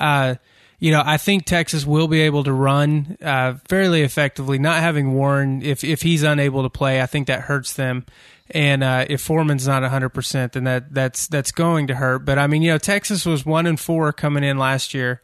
[0.00, 0.36] Uh,
[0.80, 4.58] you know, I think Texas will be able to run uh, fairly effectively.
[4.58, 8.06] Not having Warren, if if he's unable to play, I think that hurts them.
[8.50, 12.24] And uh, if Foreman's not hundred percent, then that that's that's going to hurt.
[12.24, 15.20] But I mean, you know, Texas was one and four coming in last year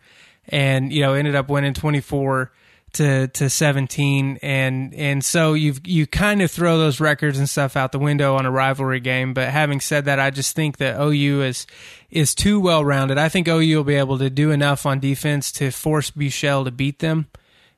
[0.49, 2.53] and you know ended up winning 24
[2.93, 7.77] to to 17 and and so you you kind of throw those records and stuff
[7.77, 9.35] out the window on a rivalry game.
[9.35, 11.67] But having said that I just think that OU is
[12.11, 15.51] is too well rounded I think OU will be able to do enough on defense
[15.53, 17.27] to force Buechele to beat them.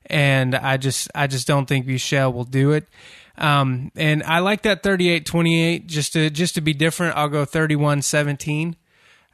[0.08, 2.86] And I just I just don't think Buechele will do it
[3.38, 7.16] um, and I like that 38-28 just to just to be different.
[7.16, 8.74] I'll go 31-17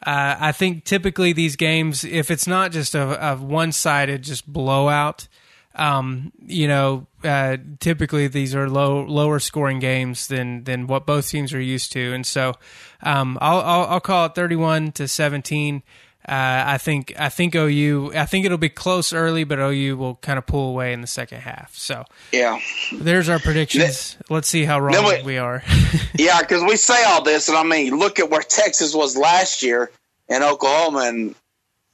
[0.05, 4.53] uh, I think typically these games, if it's not just a, a one sided just
[4.53, 5.29] blowout,
[5.77, 11.29] um, you know, uh, typically these are low lower scoring games than than what both
[11.29, 12.55] teams are used to, and so
[13.03, 15.83] um, I'll, I'll, I'll call it thirty one to seventeen.
[16.29, 20.15] Uh, I think I think OU I think it'll be close early, but OU will
[20.17, 21.75] kind of pull away in the second half.
[21.77, 22.61] So yeah,
[22.93, 24.17] there's our predictions.
[24.31, 25.65] Let's see how wrong we, we, are.
[26.15, 29.65] yeah, because we say all this, and I mean, look at where Texas was last
[29.65, 29.91] year
[30.29, 31.35] in Oklahoma, and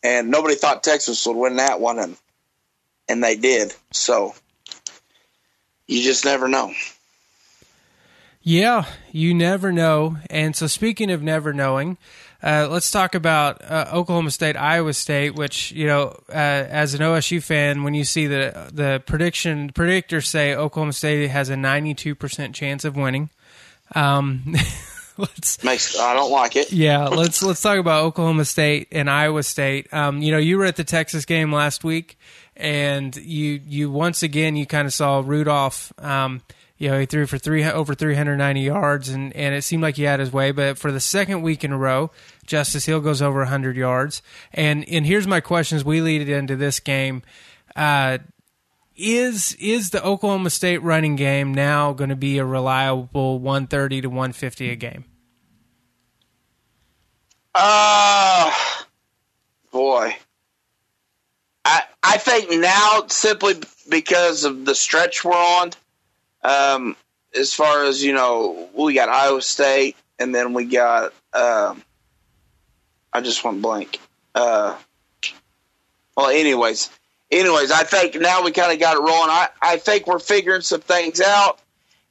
[0.02, 2.16] and nobody thought Texas would win that one, and
[3.08, 3.74] and they did.
[3.92, 4.34] So
[5.86, 6.74] you just never know.
[8.42, 10.18] Yeah, you never know.
[10.30, 11.98] And so, speaking of never knowing,
[12.42, 15.34] uh, let's talk about uh, Oklahoma State, Iowa State.
[15.34, 20.26] Which you know, uh, as an OSU fan, when you see the the prediction predictors
[20.26, 23.30] say Oklahoma State has a ninety two percent chance of winning,
[23.94, 24.54] um,
[25.16, 26.72] let's Makes, I don't like it.
[26.72, 29.92] Yeah, let's let's talk about Oklahoma State and Iowa State.
[29.92, 32.18] Um, you know, you were at the Texas game last week,
[32.56, 35.92] and you you once again you kind of saw Rudolph.
[35.98, 36.42] Um,
[36.78, 40.04] you know, he threw for three over 390 yards, and, and it seemed like he
[40.04, 40.52] had his way.
[40.52, 42.12] But for the second week in a row,
[42.46, 44.22] Justice Hill goes over 100 yards.
[44.52, 45.84] And and here's my questions.
[45.84, 47.22] We lead into this game.
[47.74, 48.18] Uh,
[48.94, 54.08] is is the Oklahoma State running game now going to be a reliable 130 to
[54.08, 55.04] 150 a game?
[57.54, 58.52] Uh
[59.72, 60.16] boy.
[61.64, 63.54] I I think now simply
[63.88, 65.70] because of the stretch we're on,
[66.48, 66.96] um,
[67.38, 71.12] as far as you know, we got Iowa State, and then we got.
[71.32, 71.82] Um,
[73.12, 73.98] I just went blank.
[74.34, 74.76] Uh,
[76.16, 76.90] well, anyways,
[77.30, 79.30] anyways, I think now we kind of got it rolling.
[79.30, 81.58] I, I think we're figuring some things out.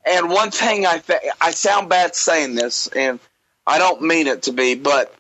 [0.06, 3.20] And one thing I th- I sound bad saying this, and
[3.66, 5.14] I don't mean it to be, but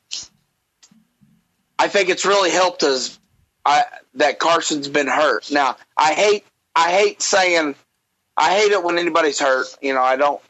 [1.77, 3.19] I think it's really helped us
[3.65, 3.83] I,
[4.15, 5.51] that Carson's been hurt.
[5.51, 7.75] Now I hate I hate saying
[8.37, 9.67] I hate it when anybody's hurt.
[9.81, 10.41] You know I don't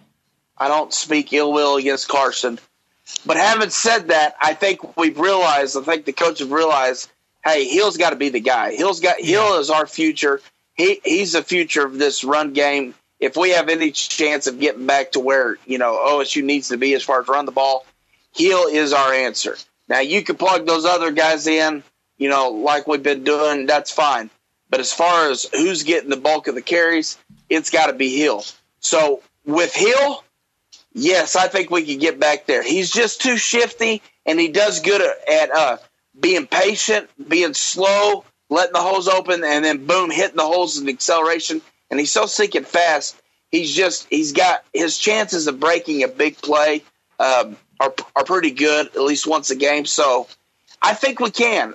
[0.58, 2.60] I don't speak ill will against Carson,
[3.26, 5.78] but having said that, I think we've realized.
[5.78, 7.10] I think the coach have realized
[7.48, 8.76] hey, Hill's got to be the guy.
[8.76, 10.42] Hill's got Hill is our future.
[10.74, 12.94] He he's the future of this run game.
[13.20, 16.78] If we have any chance of getting back to where you know OSU needs to
[16.78, 17.86] be as far as run the ball,
[18.36, 19.56] Hill is our answer.
[19.88, 21.84] Now you can plug those other guys in,
[22.18, 23.66] you know, like we've been doing.
[23.66, 24.30] That's fine.
[24.70, 27.18] But as far as who's getting the bulk of the carries,
[27.50, 28.44] it's got to be Hill.
[28.80, 30.24] So with Hill,
[30.94, 32.64] yes, I think we can get back there.
[32.64, 35.78] He's just too shifty, and he does good at, uh,
[36.20, 40.90] being patient, being slow, letting the holes open, and then boom, hitting the holes in
[40.90, 41.62] acceleration.
[41.92, 43.16] And he's so sinking fast.
[43.52, 46.84] He's just he's got his chances of breaking a big play
[47.20, 49.86] um, are are pretty good, at least once a game.
[49.86, 50.28] So
[50.82, 51.74] I think we can.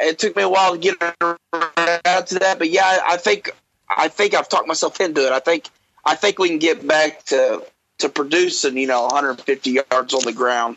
[0.00, 3.50] It took me a while to get around to that, but yeah, I think
[3.96, 5.32] I think I've talked myself into it.
[5.32, 5.68] I think
[6.04, 7.64] I think we can get back to
[7.98, 10.76] to producing, you know, 150 yards on the ground.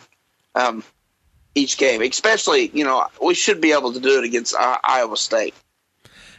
[0.53, 0.83] Um,
[1.55, 2.01] each game.
[2.01, 5.55] Especially, you know, we should be able to do it against uh, Iowa State.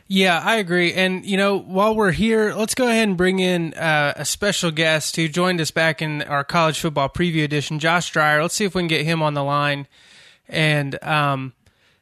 [0.08, 0.92] Yeah, I agree.
[0.92, 4.70] And, you know, while we're here, let's go ahead and bring in uh, a special
[4.70, 8.40] guest who joined us back in our college football preview edition, Josh Dryer.
[8.40, 9.88] Let's see if we can get him on the line
[10.48, 11.54] and um,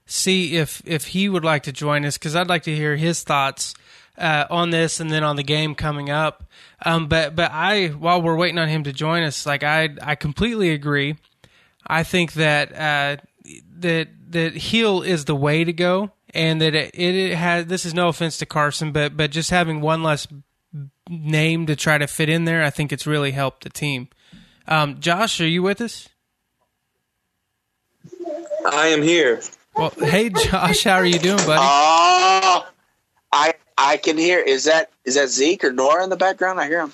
[0.05, 3.23] see if, if he would like to join us because I'd like to hear his
[3.23, 3.73] thoughts
[4.19, 6.45] uh, on this and then on the game coming up.
[6.85, 10.15] Um, but but I, while we're waiting on him to join us, like I I
[10.15, 11.17] completely agree.
[11.87, 13.17] I think that uh,
[13.79, 17.67] that that Hill is the way to go, and that it, it has.
[17.67, 20.27] This is no offense to Carson, but but just having one less
[21.09, 24.09] name to try to fit in there, I think it's really helped the team.
[24.67, 26.09] Um, Josh, are you with us?
[28.67, 29.43] I am here.
[29.77, 31.61] Well, hey Josh, how are you doing, buddy?
[31.61, 32.67] Oh,
[33.33, 34.39] I I can hear.
[34.39, 36.61] Is that is that Zeke or Nora in the background?
[36.61, 36.93] I hear him.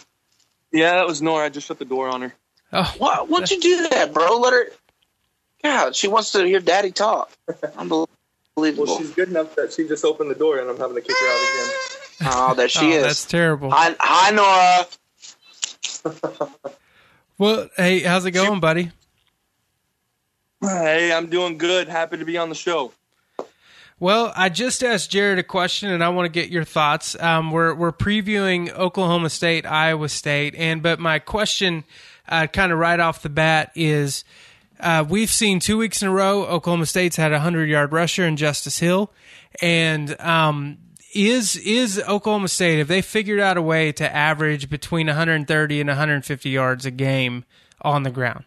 [0.72, 1.46] Yeah, that was Nora.
[1.46, 2.34] I just shut the door on her.
[2.72, 4.38] Oh, Why would you do that, bro?
[4.38, 4.66] Let her.
[5.62, 7.30] God, she wants to hear Daddy talk.
[7.76, 8.86] Unbelievable.
[8.86, 11.16] Well, she's good enough that she just opened the door, and I'm having to kick
[11.16, 11.70] her out again.
[12.32, 13.02] oh, there she oh, is.
[13.02, 13.70] that's terrible.
[13.70, 14.86] Hi, hi, Nora.
[17.40, 18.90] Well, hey, how's it going, buddy?
[20.60, 21.88] Hey, I'm doing good.
[21.88, 22.92] Happy to be on the show.
[24.00, 27.14] Well, I just asked Jared a question, and I want to get your thoughts.
[27.20, 31.84] Um, we're we're previewing Oklahoma State, Iowa State, and but my question,
[32.26, 34.24] uh, kind of right off the bat, is
[34.80, 38.24] uh, we've seen two weeks in a row Oklahoma State's had a hundred yard rusher
[38.24, 39.12] in Justice Hill,
[39.60, 40.78] and um,
[41.14, 45.88] is is Oklahoma State have they figured out a way to average between 130 and
[45.88, 47.44] 150 yards a game
[47.82, 48.44] on the ground?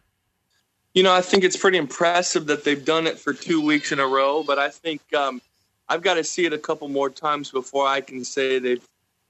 [0.94, 4.00] You know, I think it's pretty impressive that they've done it for two weeks in
[4.00, 5.42] a row, but I think um,
[5.90, 8.88] I've got to see it a couple more times before I can say they've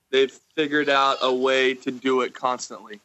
[0.10, 3.00] they've figured out a way to do it constantly.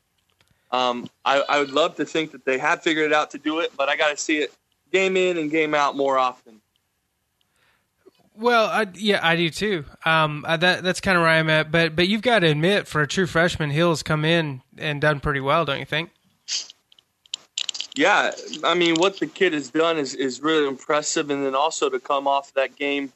[0.70, 3.60] Um, I, I would love to think that they have figured it out to do
[3.60, 4.52] it, but I got to see it
[4.92, 6.60] game in and game out more often.
[8.36, 9.84] Well, I, yeah, I do too.
[10.04, 11.72] Um, I, that that's kind of where I'm at.
[11.72, 15.20] But but you've got to admit, for a true freshman, Hill's come in and done
[15.20, 16.10] pretty well, don't you think?
[17.98, 18.30] Yeah,
[18.62, 21.98] I mean, what the kid has done is, is really impressive, and then also to
[21.98, 23.12] come off that game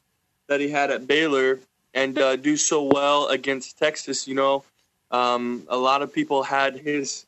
[0.48, 1.60] that he had at Baylor
[1.94, 4.26] and uh, do so well against Texas.
[4.26, 4.64] You know,
[5.12, 7.26] um, a lot of people had his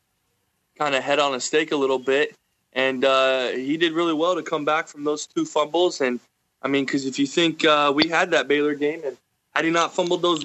[0.77, 2.35] kind of head on a stake a little bit,
[2.73, 6.01] and uh, he did really well to come back from those two fumbles.
[6.01, 6.19] And
[6.61, 9.15] I mean, because if you think uh, we had that Baylor game, and
[9.55, 10.43] had he not fumbled those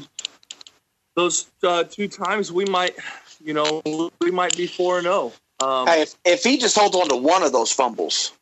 [1.16, 2.96] those uh, two times, we might,
[3.44, 3.82] you know,
[4.20, 5.32] we might be four and zero.
[5.60, 8.32] Um, Hey, if, if he just holds on to one of those fumbles,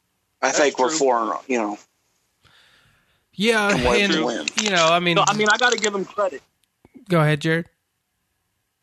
[0.41, 0.99] I That's think we're true.
[0.99, 1.17] four.
[1.35, 1.79] and You know,
[3.35, 6.05] Yeah, And and you know, I mean, so, I mean, I got to give him
[6.05, 6.43] credit.
[7.09, 7.67] go ahead, Jared.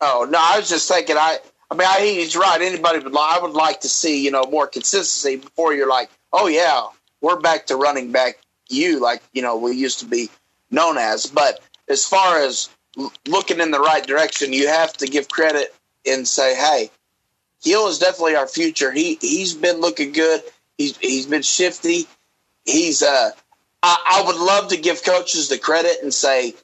[0.00, 1.16] Oh no, I was just thinking.
[1.16, 1.38] I,
[1.70, 2.60] I mean, I, he's right.
[2.60, 3.12] Anybody would.
[3.12, 6.86] li- I would like to see you know more consistency before you're like, oh yeah,
[7.22, 10.28] we're back to running back you like you know we used to be
[10.70, 11.26] known as.
[11.26, 12.68] But as far as
[12.98, 16.90] l- looking in the right direction, you have to give credit and say, hey,
[17.66, 18.90] Hill is definitely our future.
[18.90, 20.40] He he's been looking good.
[20.78, 22.06] He's he's been shifty.
[22.64, 23.30] He's uh.
[23.82, 26.54] I, I would love to give coaches the credit and say,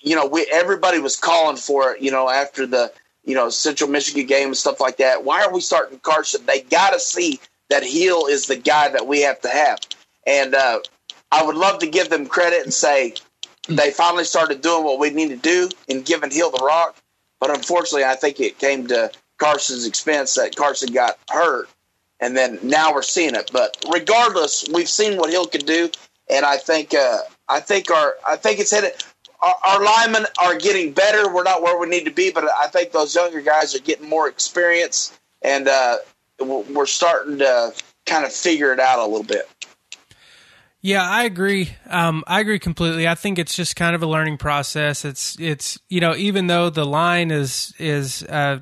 [0.00, 2.92] you know, we everybody was calling for it, you know, after the
[3.24, 5.24] you know Central Michigan game and stuff like that.
[5.24, 6.46] Why are we starting Carson?
[6.46, 9.80] They got to see that Hill is the guy that we have to have,
[10.26, 10.80] and uh,
[11.30, 13.14] I would love to give them credit and say
[13.68, 16.96] they finally started doing what we need to do and giving Hill the rock.
[17.38, 21.68] But unfortunately, I think it came to Carson's expense that Carson got hurt,
[22.20, 23.50] and then now we're seeing it.
[23.52, 25.90] But regardless, we've seen what Hill could do,
[26.28, 28.92] and I think uh, I think our I think it's headed.
[29.40, 31.32] Our, our linemen are getting better.
[31.32, 34.08] We're not where we need to be, but I think those younger guys are getting
[34.08, 35.98] more experience, and uh,
[36.40, 37.72] we're starting to
[38.06, 39.48] kind of figure it out a little bit.
[40.80, 41.74] Yeah, I agree.
[41.86, 43.08] Um, I agree completely.
[43.08, 45.04] I think it's just kind of a learning process.
[45.04, 48.60] It's it's you know even though the line is is uh,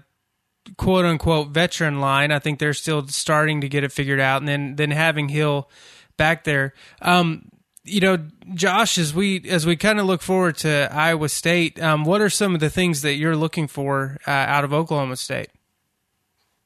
[0.77, 4.43] quote unquote veteran line, I think they're still starting to get it figured out.
[4.43, 5.71] And then then having Hill
[6.17, 7.51] back there, um,
[7.87, 8.19] you know,
[8.55, 12.31] Josh, as we as we kind of look forward to Iowa State, um, what are
[12.31, 15.49] some of the things that you're looking for uh, out of Oklahoma State?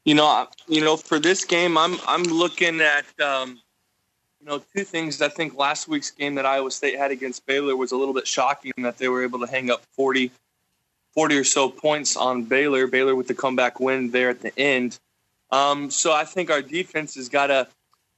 [0.05, 3.61] You know, you know, for this game, I'm I'm looking at um,
[4.40, 5.20] you know two things.
[5.20, 8.27] I think last week's game that Iowa State had against Baylor was a little bit
[8.27, 10.31] shocking that they were able to hang up 40,
[11.14, 12.87] 40 or so points on Baylor.
[12.87, 14.99] Baylor with the comeback win there at the end.
[15.51, 17.66] Um, so I think our defense has got to,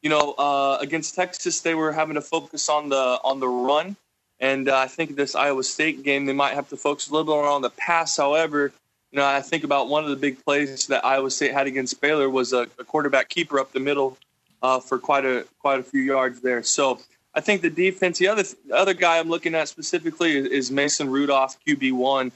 [0.02, 3.96] you know, uh, against Texas they were having to focus on the on the run,
[4.40, 7.24] and uh, I think this Iowa State game they might have to focus a little
[7.24, 8.16] bit more on the pass.
[8.16, 8.72] However,
[9.12, 12.00] you know, I think about one of the big plays that Iowa State had against
[12.00, 14.18] Baylor was a, a quarterback keeper up the middle
[14.62, 16.62] uh, for quite a quite a few yards there.
[16.62, 16.98] So
[17.34, 18.18] I think the defense.
[18.18, 22.32] The other the other guy I'm looking at specifically is, is Mason Rudolph, QB one.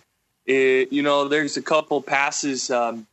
[0.46, 3.06] You know, there's a couple passes um,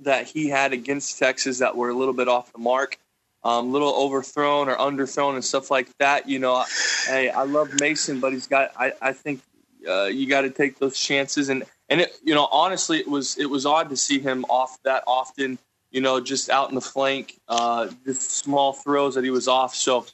[0.00, 2.98] that he had against Texas that were a little bit off the mark,
[3.44, 6.28] um, a little overthrown or underthrown and stuff like that.
[6.28, 6.64] You know,
[7.06, 8.72] hey, I love Mason, but he's got.
[8.76, 9.40] I, I think
[9.88, 13.36] uh, you got to take those chances and and it, you know honestly it was
[13.38, 15.58] it was odd to see him off that often
[15.90, 19.74] you know just out in the flank uh just small throws that he was off
[19.74, 20.06] so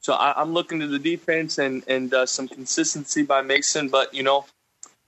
[0.00, 4.14] so I, i'm looking to the defense and and uh, some consistency by mason but
[4.14, 4.46] you know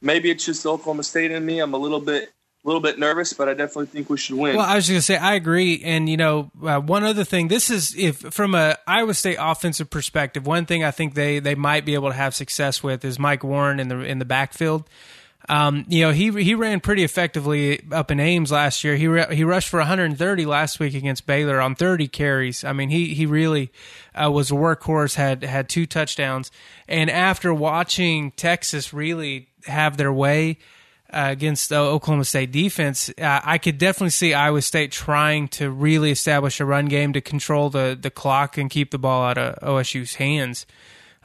[0.01, 2.31] maybe it's just oklahoma state in me i'm a little bit
[2.65, 4.57] a little bit nervous, but I definitely think we should win.
[4.57, 7.25] Well, I was just going to say I agree, and you know, uh, one other
[7.25, 7.49] thing.
[7.49, 11.55] This is if from a Iowa State offensive perspective, one thing I think they they
[11.55, 14.85] might be able to have success with is Mike Warren in the in the backfield.
[15.49, 18.97] Um, you know, he he ran pretty effectively up in Ames last year.
[18.97, 22.63] He re- he rushed for 130 last week against Baylor on 30 carries.
[22.63, 23.73] I mean, he he really
[24.15, 25.15] uh, was a workhorse.
[25.15, 26.51] had had two touchdowns,
[26.87, 30.59] and after watching Texas really have their way
[31.13, 35.71] uh, against the Oklahoma State defense, uh, I could definitely see Iowa State trying to
[35.71, 39.39] really establish a run game to control the the clock and keep the ball out
[39.39, 40.67] of OSU's hands.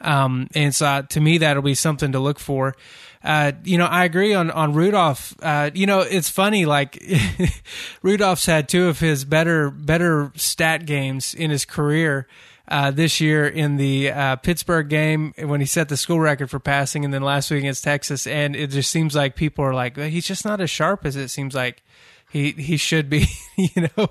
[0.02, 2.76] Um, and so uh, to me, that'll be something to look for.
[3.24, 5.36] Uh, you know, I agree on on Rudolph.
[5.42, 6.66] Uh, you know, it's funny.
[6.66, 7.02] Like
[8.02, 12.28] Rudolph's had two of his better better stat games in his career.
[12.68, 16.60] Uh, this year in the uh, Pittsburgh game when he set the school record for
[16.60, 19.96] passing, and then last week against Texas, and it just seems like people are like,
[19.98, 21.84] he's just not as sharp as it seems like
[22.32, 24.10] he he should be, you know.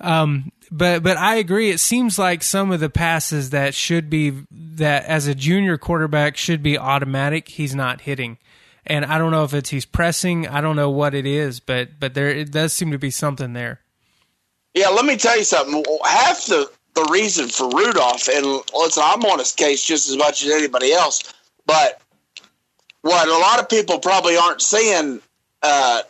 [0.00, 1.70] Um, but but I agree.
[1.70, 6.36] It seems like some of the passes that should be that as a junior quarterback
[6.36, 7.48] should be automatic.
[7.48, 8.38] He's not hitting,
[8.86, 10.46] and I don't know if it's he's pressing.
[10.46, 13.52] I don't know what it is, but but there it does seem to be something
[13.52, 13.80] there.
[14.74, 15.84] Yeah, let me tell you something.
[16.04, 18.44] Half the the reason for Rudolph, and
[18.74, 21.22] listen, I'm on his case just as much as anybody else,
[21.66, 22.00] but
[23.02, 25.20] what a lot of people probably aren't seeing,
[25.62, 26.02] uh,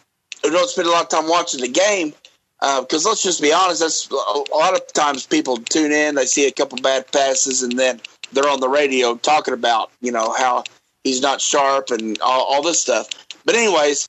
[0.42, 2.14] who don't spend a lot of time watching the game,
[2.60, 6.14] uh because uh, let's just be honest, that's a lot of times people tune in,
[6.14, 8.00] they see a couple bad passes, and then
[8.32, 10.64] they're on the radio talking about you know how
[11.04, 13.08] he's not sharp and all, all this stuff.
[13.44, 14.08] But anyways,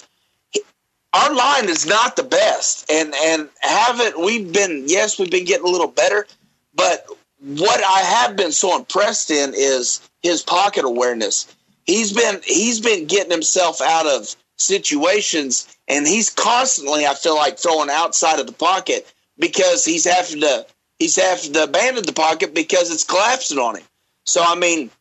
[1.14, 5.68] our line is not the best, and and haven't we've been yes we've been getting
[5.68, 6.26] a little better,
[6.74, 7.08] but
[7.40, 11.54] what I have been so impressed in is his pocket awareness.
[11.86, 17.58] He's been he's been getting himself out of situations and he's constantly I feel like
[17.58, 20.66] throwing outside of the pocket because he's having to
[21.00, 23.86] he's having to abandon the pocket because it's collapsing on him.
[24.26, 24.92] So I mean,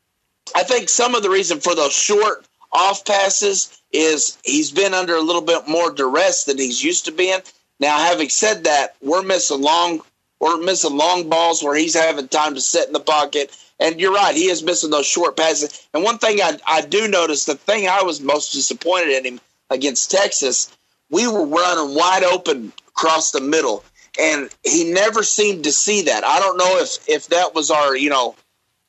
[0.54, 5.16] I think some of the reason for those short off passes is he's been under
[5.16, 7.40] a little bit more duress than he's used to being.
[7.80, 10.02] Now, having said that, we're missing long
[10.40, 13.56] or missing long balls where he's having time to sit in the pocket.
[13.80, 15.86] And you're right, he is missing those short passes.
[15.94, 19.40] And one thing I, I do notice, the thing I was most disappointed in him
[19.70, 20.76] against Texas,
[21.10, 23.84] we were running wide open across the middle.
[24.20, 26.24] And he never seemed to see that.
[26.24, 28.34] I don't know if, if that was our, you know,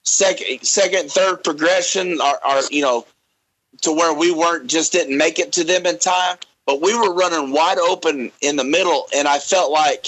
[0.04, 3.06] second, second, third progression, our, you know,
[3.82, 7.14] to where we weren't just didn't make it to them in time, but we were
[7.14, 10.08] running wide open in the middle, and I felt like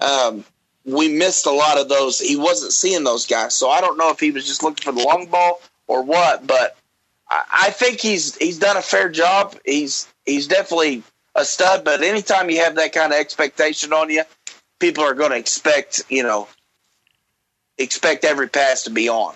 [0.00, 0.44] um,
[0.84, 2.20] we missed a lot of those.
[2.20, 4.92] He wasn't seeing those guys, so I don't know if he was just looking for
[4.92, 6.46] the long ball or what.
[6.46, 6.76] But
[7.28, 9.56] I, I think he's he's done a fair job.
[9.64, 11.02] He's he's definitely
[11.34, 11.84] a stud.
[11.84, 14.24] But anytime you have that kind of expectation on you,
[14.78, 16.48] people are going to expect you know
[17.78, 19.34] expect every pass to be on.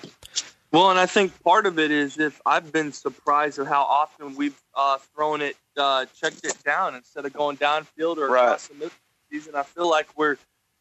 [0.70, 4.36] Well, and I think part of it is if I've been surprised at how often
[4.36, 8.44] we've uh, thrown it, uh, checked it down instead of going downfield or right.
[8.44, 8.90] across the middle
[9.30, 9.54] season.
[9.54, 10.36] I feel like we're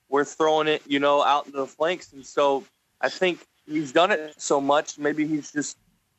[0.10, 2.14] we're throwing it, you know, out into the flanks.
[2.14, 2.64] And so
[3.02, 4.98] I think he's done it so much.
[4.98, 5.78] Maybe he's just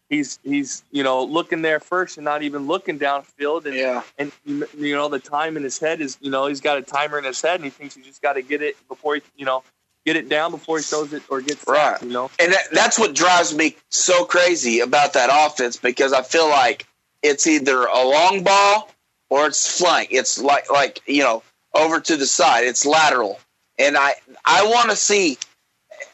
[0.09, 3.67] he's he's you know looking there first and not even looking downfield.
[3.67, 6.79] And yeah, and you know the time in his head is you know he's got
[6.79, 9.17] a timer in his head and he thinks he just got to get it before
[9.17, 9.63] he you know
[10.07, 11.93] get it down before he throws it or gets right.
[11.93, 16.13] Sacked, you know, and that, that's what drives me so crazy about that offense because
[16.13, 16.87] I feel like
[17.23, 18.91] it's either a long ball
[19.29, 20.09] or it's flank.
[20.13, 21.43] It's like like you know
[21.75, 22.65] over to the side.
[22.65, 23.39] It's lateral
[23.79, 24.15] and I
[24.45, 25.39] I want to see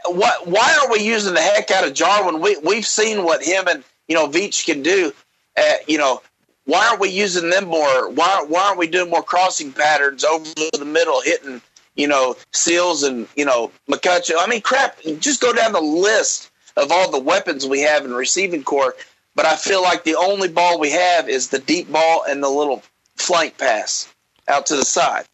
[0.07, 2.41] what why are we using the heck out of Jarwin?
[2.41, 5.12] We we've seen what him and you know Veach can do.
[5.57, 6.23] Uh, you know
[6.67, 8.11] why aren't we using them more?
[8.11, 10.45] Why why aren't we doing more crossing patterns over
[10.79, 11.61] the middle, hitting
[11.95, 14.37] you know Seales and you know McCutcheon?
[14.39, 15.01] I mean, crap.
[15.19, 18.95] Just go down the list of all the weapons we have in receiving corps.
[19.37, 22.49] But I feel like the only ball we have is the deep ball and the
[22.49, 22.83] little
[23.17, 24.12] flank pass
[24.47, 25.25] out to the side.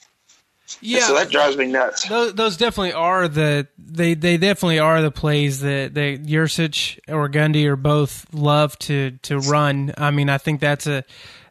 [0.81, 2.09] Yeah, so that drives me nuts.
[2.09, 7.29] Those, those, definitely are the they they definitely are the plays that that Yurcich or
[7.29, 9.93] Gundy or both love to to run.
[9.97, 11.05] I mean, I think that's a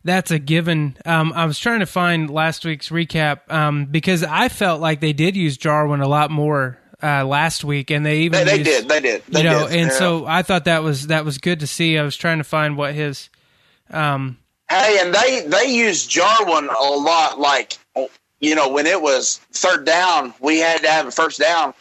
[0.04, 0.98] that's a given.
[1.06, 5.14] Um, I was trying to find last week's recap um, because I felt like they
[5.14, 8.88] did use Jarwin a lot more uh, last week, and they even they, they did
[8.88, 9.78] they did they you know, did.
[9.78, 9.98] and yeah.
[9.98, 11.98] so I thought that was that was good to see.
[11.98, 13.30] I was trying to find what his.
[13.90, 14.38] Um,
[14.70, 17.78] hey, and they they used Jarwin a lot, like
[18.40, 21.74] you know, when it was third down, we had to have a first down.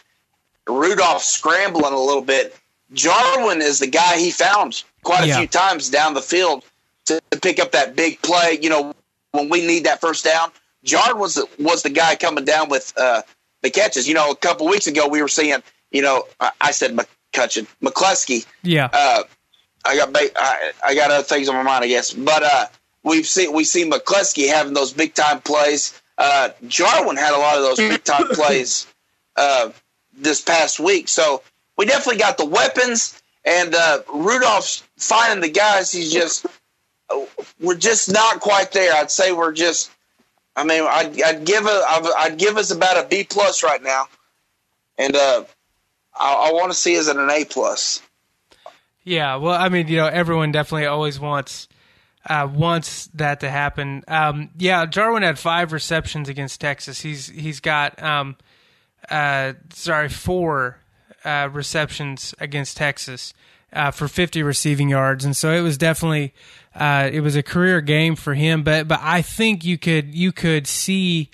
[0.67, 2.55] Rudolph scrambling a little bit.
[2.93, 5.37] Jarwin is the guy he found quite a Yeah.
[5.37, 6.63] few times down the field
[7.05, 8.57] to, to pick up that big play.
[8.61, 8.93] You know,
[9.31, 10.51] when we need that first down,
[10.83, 13.21] Jarwin was the, was the guy coming down with uh,
[13.61, 14.07] the catches.
[14.07, 17.67] You know, a couple weeks ago we were seeing, you know, I, I said McCutcheon,
[17.83, 18.45] McCleskey.
[18.63, 18.89] Yeah.
[18.91, 19.23] Uh,
[19.85, 22.11] I got I, I got other things on my mind, I guess.
[22.13, 22.65] But uh,
[23.03, 25.98] we've seen we see McCleskey having those big time plays.
[26.19, 28.85] Uh, Jarwin had a lot of those big time plays
[29.37, 29.71] uh,
[30.13, 31.07] this past week.
[31.07, 31.41] So
[31.77, 35.93] we definitely got the weapons, and uh, Rudolph's finding the guys.
[35.93, 36.45] He's just
[37.59, 38.93] we're just not quite there.
[38.93, 39.91] I'd say we're just.
[40.55, 41.81] I mean, I'd, I'd give a,
[42.17, 44.07] I'd give us about a B plus right now,
[44.97, 45.45] and uh,
[46.19, 48.01] I, I want to see us at an A plus.
[49.05, 51.69] Yeah, well, I mean, you know, everyone definitely always wants
[52.29, 54.03] uh, wants that to happen.
[54.07, 57.01] Um, yeah, Jarwin had five receptions against Texas.
[57.01, 58.37] He's he's got um,
[59.09, 60.77] uh, sorry four
[61.25, 63.33] uh, receptions against Texas
[63.73, 66.33] uh, for 50 receiving yards, and so it was definitely
[66.75, 68.63] uh, it was a career game for him.
[68.63, 71.31] But but I think you could you could see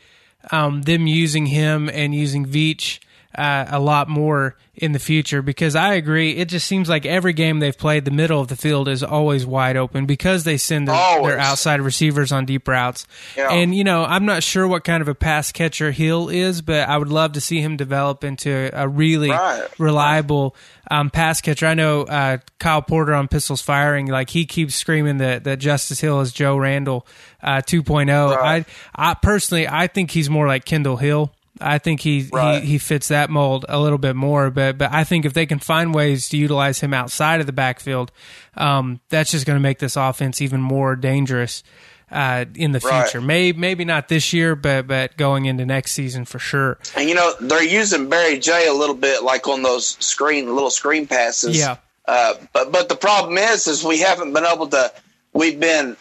[0.51, 2.99] um, them using him and using Veach
[3.35, 6.31] uh, a lot more in the future because I agree.
[6.31, 9.45] It just seems like every game they've played, the middle of the field is always
[9.45, 13.07] wide open because they send their, their outside receivers on deep routes.
[13.37, 13.51] Yeah.
[13.51, 16.89] And, you know, I'm not sure what kind of a pass catcher Hill is, but
[16.89, 19.67] I would love to see him develop into a really right.
[19.77, 20.55] reliable
[20.91, 21.67] um, pass catcher.
[21.67, 25.99] I know uh, Kyle Porter on Pistols Firing, like he keeps screaming that, that Justice
[25.99, 27.07] Hill is Joe Randle
[27.41, 28.35] uh, 2.0.
[28.35, 28.65] Right.
[28.95, 31.31] I, I personally, I think he's more like Kendall Hill.
[31.61, 32.61] I think he, right.
[32.61, 34.49] he he fits that mold a little bit more.
[34.49, 37.53] But but I think if they can find ways to utilize him outside of the
[37.53, 38.11] backfield,
[38.55, 41.63] um, that's just going to make this offense even more dangerous
[42.11, 43.19] uh, in the future.
[43.19, 43.27] Right.
[43.27, 46.77] Maybe maybe not this year, but but going into next season for sure.
[46.95, 50.69] And you know they're using Barry J a little bit like on those screen little
[50.69, 51.57] screen passes.
[51.57, 51.77] Yeah.
[52.07, 54.93] Uh, but but the problem is is we haven't been able to.
[55.33, 55.97] We've been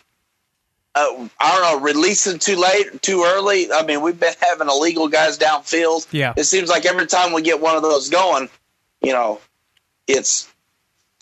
[0.95, 3.70] uh, I don't know, releasing too late, too early.
[3.72, 6.07] I mean, we've been having illegal guys downfield.
[6.12, 6.34] Yeah.
[6.36, 8.49] It seems like every time we get one of those going,
[9.03, 9.40] you know,
[10.07, 10.49] it's,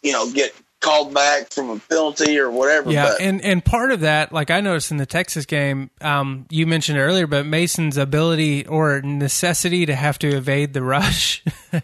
[0.03, 2.91] you know, get called back from a penalty or whatever.
[2.91, 3.21] Yeah, but.
[3.21, 6.99] and and part of that, like I noticed in the Texas game, um, you mentioned
[6.99, 11.43] earlier, but Mason's ability or necessity to have to evade the rush.
[11.73, 11.83] um,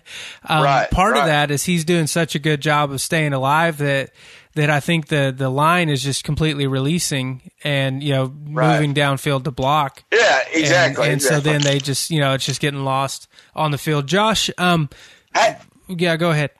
[0.62, 0.90] right.
[0.90, 1.20] Part right.
[1.20, 4.10] of that is he's doing such a good job of staying alive that
[4.58, 8.74] that I think the the line is just completely releasing and you know right.
[8.74, 10.02] moving downfield to block.
[10.12, 11.04] Yeah, exactly.
[11.04, 11.36] And, and exactly.
[11.36, 14.08] so then they just you know it's just getting lost on the field.
[14.08, 14.90] Josh, um,
[15.34, 15.56] I,
[15.88, 16.50] yeah, go ahead.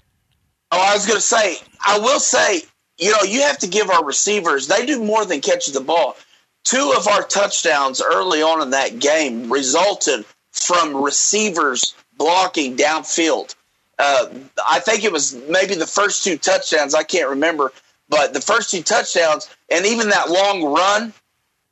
[0.71, 2.63] Oh, I was going to say, I will say,
[2.99, 4.69] you know, you have to give our receivers.
[4.69, 6.17] They do more than catch the ball.
[6.65, 13.55] Two of our touchdowns early on in that game resulted from receivers blocking downfield.
[13.99, 14.27] Uh,
[14.69, 16.95] I think it was maybe the first two touchdowns.
[16.95, 17.73] I can't remember,
[18.09, 21.13] but the first two touchdowns, and even that long run,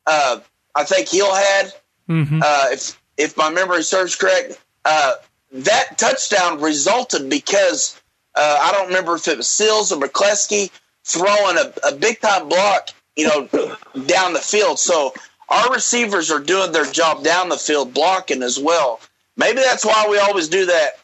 [0.07, 0.41] uh,
[0.74, 1.72] I think Hill had.
[2.09, 2.41] Mm-hmm.
[2.45, 5.14] Uh, if if my memory serves correct, uh,
[5.53, 8.01] that touchdown resulted because
[8.34, 10.70] uh, I don't remember if it was Sills or McCleskey
[11.05, 13.49] throwing a, a big time block, you know,
[14.07, 14.78] down the field.
[14.78, 15.14] So
[15.49, 19.01] our receivers are doing their job down the field blocking as well.
[19.37, 20.99] Maybe that's why we always do that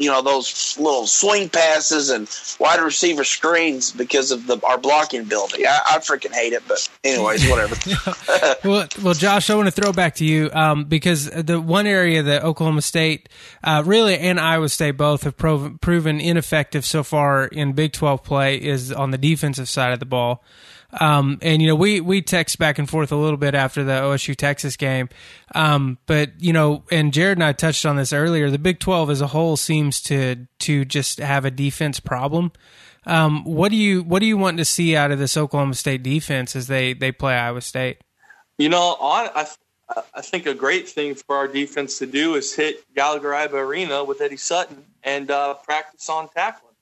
[0.00, 2.26] you know those little swing passes and
[2.58, 5.66] wide receiver screens because of the our blocking ability.
[5.66, 7.76] I, I freaking hate it, but anyways, whatever.
[8.64, 12.22] well, well, Josh, I want to throw back to you um, because the one area
[12.22, 13.28] that Oklahoma State,
[13.62, 18.24] uh, really, and Iowa State both have proven, proven ineffective so far in Big Twelve
[18.24, 20.42] play is on the defensive side of the ball.
[20.98, 23.92] Um, and you know, we we text back and forth a little bit after the
[23.92, 25.08] OSU Texas game,
[25.54, 28.50] um, but you know, and Jared and I touched on this earlier.
[28.50, 32.52] The Big Twelve as a whole seems to to just have a defense problem.
[33.06, 36.02] Um, what do you what do you want to see out of this Oklahoma State
[36.02, 37.98] defense as they they play Iowa State?
[38.58, 39.46] You know, I
[40.14, 44.04] I think a great thing for our defense to do is hit Gallagher Iba Arena
[44.04, 46.74] with Eddie Sutton and uh, practice on tackling.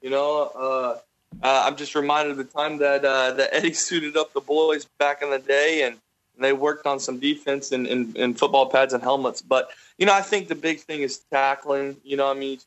[0.00, 0.98] You know, uh,
[1.42, 4.84] uh, I'm just reminded of the time that uh, that Eddie suited up the boys
[4.98, 5.96] back in the day, and,
[6.36, 9.42] and they worked on some defense in, football pads and helmets.
[9.42, 11.96] But you know, I think the big thing is tackling.
[12.04, 12.58] You know, I mean,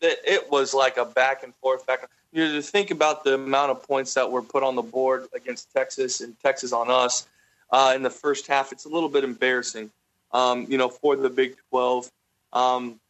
[0.00, 2.08] it was like a back and forth, back.
[2.32, 5.26] You know, to think about the amount of points that were put on the board
[5.34, 7.26] against Texas and Texas on us
[7.70, 9.90] uh, in the first half, it's a little bit embarrassing.
[10.32, 12.10] Um, you know, for the Big Twelve.
[12.52, 13.00] Um,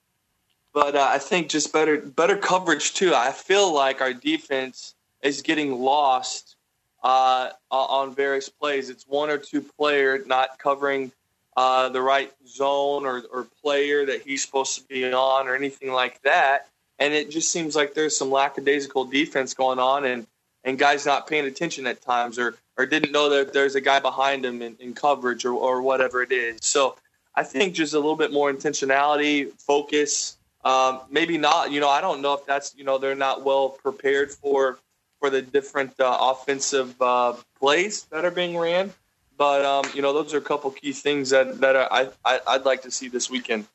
[0.77, 3.15] but uh, I think just better better coverage too.
[3.15, 6.57] I feel like our defense is getting lost
[7.03, 8.91] uh, on various plays.
[8.91, 11.13] It's one or two player not covering
[11.57, 15.93] uh, the right zone or, or player that he's supposed to be on or anything
[15.93, 16.69] like that.
[16.99, 20.27] And it just seems like there's some lackadaisical defense going on and,
[20.65, 24.01] and guys not paying attention at times or, or didn't know that there's a guy
[24.01, 26.59] behind him in, in coverage or, or whatever it is.
[26.63, 26.97] So
[27.35, 30.37] I think just a little bit more intentionality, focus.
[30.65, 31.71] Um, maybe not.
[31.71, 34.79] You know, I don't know if that's you know they're not well prepared for
[35.27, 38.93] for the different uh, offensive uh, plays that are being ran.
[39.37, 42.65] But um, you know, those are a couple key things that that I, I I'd
[42.65, 43.67] like to see this weekend.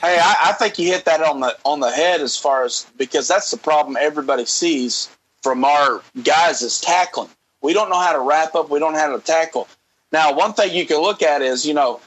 [0.00, 2.86] Hey, I, I think you hit that on the on the head as far as
[2.96, 5.10] because that's the problem everybody sees
[5.42, 7.30] from our guys is tackling.
[7.62, 8.70] We don't know how to wrap up.
[8.70, 9.66] We don't know how to tackle.
[10.12, 12.00] Now, one thing you can look at is you know,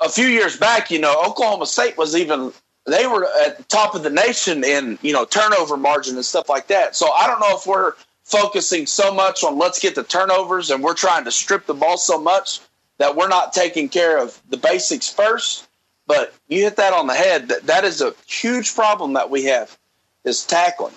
[0.00, 2.52] a few years back, you know, Oklahoma State was even
[2.86, 6.48] they were at the top of the nation in you know turnover margin and stuff
[6.48, 6.96] like that.
[6.96, 7.92] So I don't know if we're
[8.24, 11.96] focusing so much on let's get the turnovers and we're trying to strip the ball
[11.96, 12.60] so much
[12.98, 15.66] that we're not taking care of the basics first.
[16.06, 17.48] But you hit that on the head.
[17.48, 19.76] That that is a huge problem that we have
[20.24, 20.94] is tackling.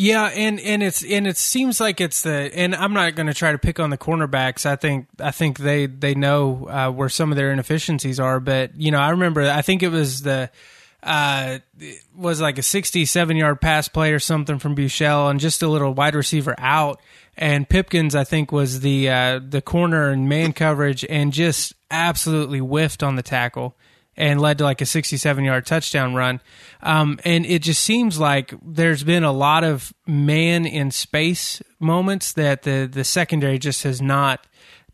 [0.00, 3.34] Yeah, and and it's and it seems like it's the and I'm not going to
[3.34, 4.64] try to pick on the cornerbacks.
[4.64, 8.38] I think I think they they know uh, where some of their inefficiencies are.
[8.38, 10.50] But you know, I remember I think it was the
[11.02, 11.58] uh,
[12.14, 15.92] was like a 67 yard pass play or something from Buechele and just a little
[15.92, 17.00] wide receiver out.
[17.36, 22.60] And Pipkins, I think, was the uh, the corner and man coverage and just absolutely
[22.60, 23.76] whiffed on the tackle
[24.18, 26.40] and led to like a 67 yard touchdown run.
[26.82, 32.32] Um, and it just seems like there's been a lot of man in space moments
[32.32, 34.44] that the, the secondary just has not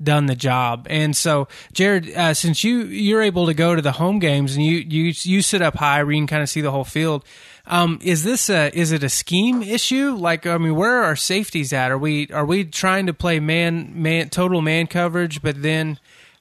[0.03, 0.87] done the job.
[0.91, 4.65] And so, Jared, uh, since you you're able to go to the home games and
[4.65, 7.25] you you you sit up high where you can kind of see the whole field,
[7.67, 10.11] um, is this a is it a scheme issue?
[10.11, 11.91] Like, I mean, where are our safeties at?
[11.91, 15.99] Are we are we trying to play man man total man coverage, but then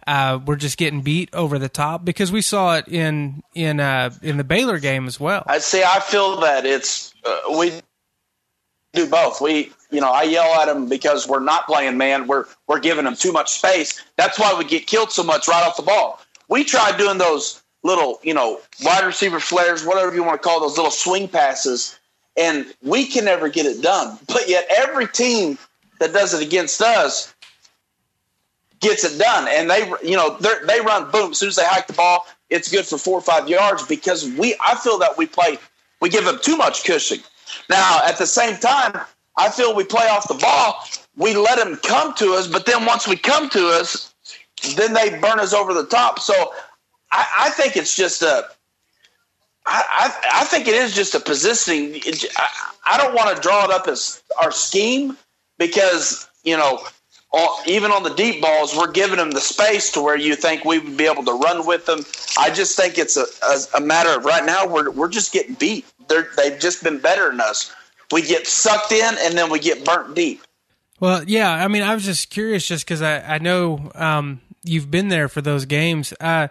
[0.08, 4.12] uh, we're just getting beat over the top because we saw it in in uh,
[4.22, 5.44] in the Baylor game as well.
[5.48, 5.84] I see.
[5.84, 7.72] I feel that it's uh, we
[8.94, 9.42] do both.
[9.42, 12.28] We, you know, I yell at them because we're not playing man.
[12.28, 14.02] We're we're giving them too much space.
[14.18, 16.20] That's why we get killed so much right off the ball.
[16.48, 20.62] We tried doing those little, you know, wide receiver flares, whatever you want to call
[20.62, 22.00] those little swing passes,
[22.38, 24.18] and we can never get it done.
[24.28, 25.58] But yet every team
[26.00, 27.33] that does it against us
[28.84, 31.88] gets it done, and they, you know, they run boom as soon as they hike
[31.88, 32.26] the ball.
[32.50, 34.56] It's good for four or five yards because we.
[34.66, 35.58] I feel that we play.
[36.02, 37.20] We give them too much cushion
[37.70, 39.00] now, at the same time,
[39.38, 40.84] I feel we play off the ball.
[41.16, 44.14] We let them come to us, but then once we come to us,
[44.76, 46.20] then they burn us over the top.
[46.20, 46.34] So
[47.12, 48.46] I, I think it's just a.
[49.66, 52.02] I, I, think it is just a positioning.
[52.36, 52.48] I,
[52.86, 55.18] I don't want to draw it up as our scheme
[55.58, 56.86] because you know
[57.66, 60.80] even on the deep balls, we're giving them the space to where you think we
[60.80, 62.06] would be able to run with them.
[62.38, 65.56] I just think it's a, a, a matter of right now we're we're just getting
[65.56, 65.86] beat.
[66.08, 67.74] They're, they've just been better than us.
[68.12, 70.42] We get sucked in and then we get burnt deep.
[71.00, 71.52] Well, yeah.
[71.52, 75.28] I mean, I was just curious, just because I I know um, you've been there
[75.28, 76.14] for those games.
[76.20, 76.48] Uh,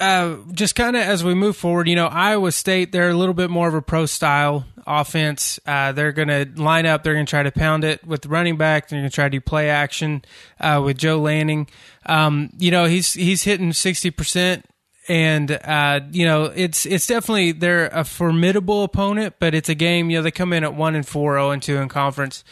[0.00, 3.34] uh, just kind of as we move forward, you know, Iowa State they're a little
[3.34, 5.58] bit more of a pro style offense.
[5.66, 7.02] Uh, they're going to line up.
[7.02, 8.88] They're going to try to pound it with the running back.
[8.88, 10.24] They're going to try to do play action
[10.60, 11.68] uh, with Joel Lanning.
[12.06, 14.66] Um, you know, he's he's hitting sixty percent,
[15.08, 20.10] and uh, you know it's it's definitely they're a formidable opponent, but it's a game.
[20.10, 22.44] You know, they come in at one and four, zero oh and two in conference.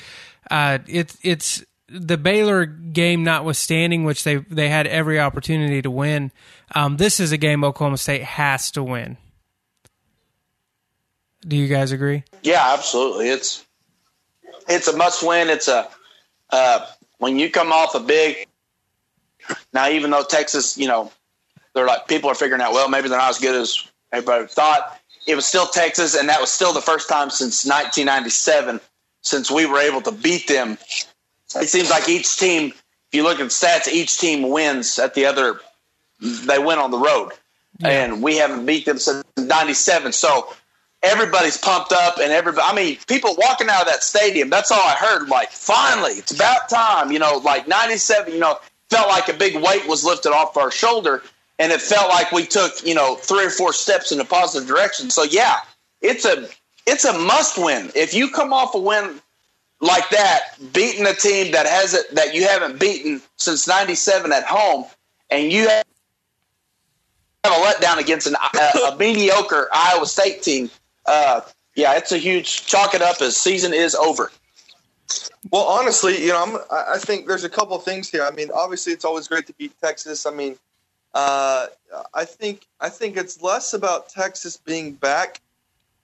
[0.50, 6.32] Uh, it's it's the Baylor game notwithstanding, which they they had every opportunity to win.
[6.74, 9.16] Um, this is a game Oklahoma State has to win.
[11.46, 12.24] Do you guys agree?
[12.42, 13.28] Yeah, absolutely.
[13.28, 13.66] It's
[14.68, 15.50] it's a must win.
[15.50, 15.88] It's a
[16.50, 16.86] uh,
[17.18, 18.46] when you come off a big.
[19.72, 21.10] Now, even though Texas, you know,
[21.74, 22.72] they're like people are figuring out.
[22.72, 24.98] Well, maybe they're not as good as everybody thought.
[25.26, 28.80] It was still Texas, and that was still the first time since 1997
[29.22, 30.76] since we were able to beat them.
[31.56, 35.26] It seems like each team, if you look at stats, each team wins at the
[35.26, 35.60] other.
[36.20, 37.32] They win on the road,
[37.80, 37.88] yeah.
[37.88, 40.12] and we haven't beat them since '97.
[40.12, 40.54] So
[41.02, 44.80] everybody's pumped up and everybody I mean, people walking out of that stadium, that's all
[44.80, 45.28] I heard.
[45.28, 49.34] Like, finally, it's about time, you know, like ninety seven, you know, felt like a
[49.34, 51.22] big weight was lifted off our shoulder
[51.58, 54.68] and it felt like we took, you know, three or four steps in a positive
[54.68, 55.10] direction.
[55.10, 55.58] So yeah,
[56.00, 56.48] it's a
[56.86, 57.92] it's a must win.
[57.94, 59.21] If you come off a win
[59.82, 64.44] like that, beating a team that has it that you haven't beaten since '97 at
[64.44, 64.86] home,
[65.28, 65.84] and you have
[67.44, 70.70] a letdown against an, a, a mediocre Iowa State team,
[71.06, 71.42] uh,
[71.74, 74.30] yeah, it's a huge chalk it up as season is over.
[75.50, 78.22] Well, honestly, you know, I'm, I think there's a couple things here.
[78.22, 80.24] I mean, obviously, it's always great to beat Texas.
[80.24, 80.56] I mean,
[81.14, 81.66] uh,
[82.14, 85.40] I think I think it's less about Texas being back,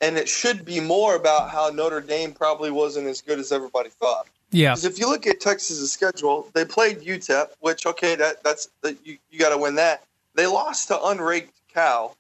[0.00, 3.90] and it should be more about how Notre Dame probably wasn't as good as everybody
[3.90, 4.26] thought.
[4.50, 4.70] Yeah.
[4.70, 8.96] Because if you look at Texas's schedule, they played UTEP, which okay, that that's that
[9.04, 10.04] you you got to win that.
[10.34, 12.16] They lost to unranked Cal,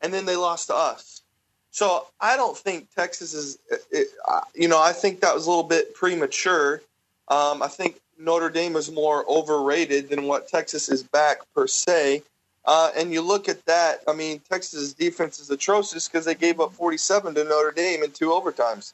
[0.00, 1.22] and then they lost to us.
[1.70, 3.58] So I don't think Texas is.
[3.90, 4.08] It,
[4.54, 6.82] you know, I think that was a little bit premature.
[7.28, 12.22] Um, I think Notre Dame is more overrated than what Texas is back per se.
[12.64, 14.00] Uh, and you look at that.
[14.06, 18.10] I mean, Texas's defense is atrocious because they gave up 47 to Notre Dame in
[18.10, 18.92] two overtimes.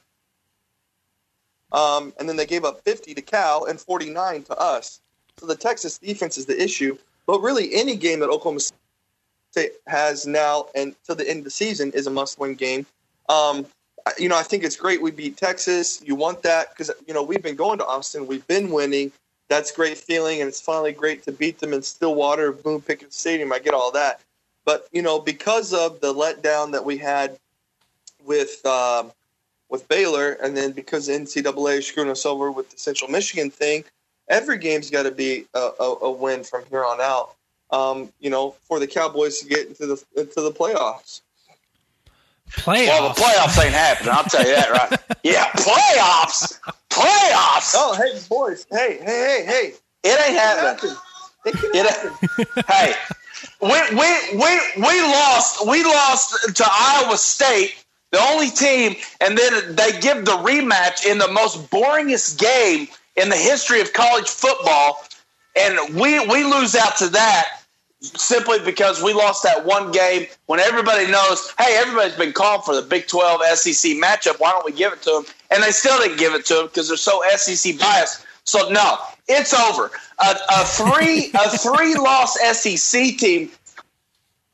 [1.72, 5.00] Um, and then they gave up 50 to Cal and 49 to us.
[5.38, 6.96] So the Texas defense is the issue.
[7.26, 8.60] But really, any game that Oklahoma
[9.50, 12.86] State has now and to the end of the season is a must-win game.
[13.28, 13.66] Um,
[14.18, 16.00] you know, I think it's great we beat Texas.
[16.04, 19.10] You want that because you know we've been going to Austin, we've been winning.
[19.48, 23.52] That's great feeling, and it's finally great to beat them in Stillwater, Boone Pickens Stadium.
[23.52, 24.20] I get all that,
[24.64, 27.38] but you know, because of the letdown that we had
[28.24, 29.12] with um,
[29.68, 33.50] with Baylor, and then because the NCAA is screwing us over with the Central Michigan
[33.50, 33.84] thing,
[34.28, 37.34] every game's got to be a, a, a, win from here on out.
[37.70, 41.20] Um, you know, for the Cowboys to get into the into the playoffs.
[42.50, 42.86] Playoffs.
[42.86, 44.12] Well, the playoffs ain't happening.
[44.12, 45.18] I'll tell you that, right?
[45.22, 46.58] yeah, playoffs.
[46.90, 47.74] Playoffs.
[47.76, 48.66] Oh, hey, boys.
[48.70, 49.72] Hey, hey, hey, hey.
[50.02, 50.96] It ain't happening.
[51.44, 52.64] It can It happen.
[52.68, 52.94] hey,
[53.60, 55.66] we, we we we lost.
[55.66, 61.18] We lost to Iowa State, the only team, and then they give the rematch in
[61.18, 65.04] the most boringest game in the history of college football,
[65.56, 67.62] and we we lose out to that
[68.00, 72.74] simply because we lost that one game when everybody knows, hey, everybody's been calling for
[72.74, 74.38] the Big 12 SEC matchup.
[74.38, 75.24] Why don't we give it to them?
[75.50, 78.24] And they still didn't give it to them because they're so SEC biased.
[78.44, 79.90] So no, it's over.
[80.20, 83.50] A, a three a three loss SEC team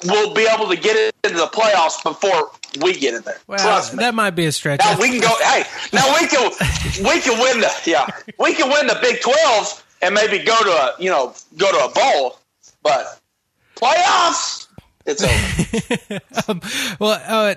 [0.04, 3.38] will be able to get it into the playoffs before we get in there.
[3.46, 3.98] Well, Trust me.
[3.98, 4.80] that might be a stretch.
[4.80, 5.34] Now we can go.
[5.42, 6.50] Hey, now we can
[7.04, 8.06] we can win the yeah
[8.38, 11.84] we can win the Big Twelve and maybe go to a you know go to
[11.84, 12.38] a bowl,
[12.82, 13.20] but
[13.82, 14.68] playoffs
[15.04, 16.20] it's over.
[16.48, 16.60] um,
[17.00, 17.54] well, uh,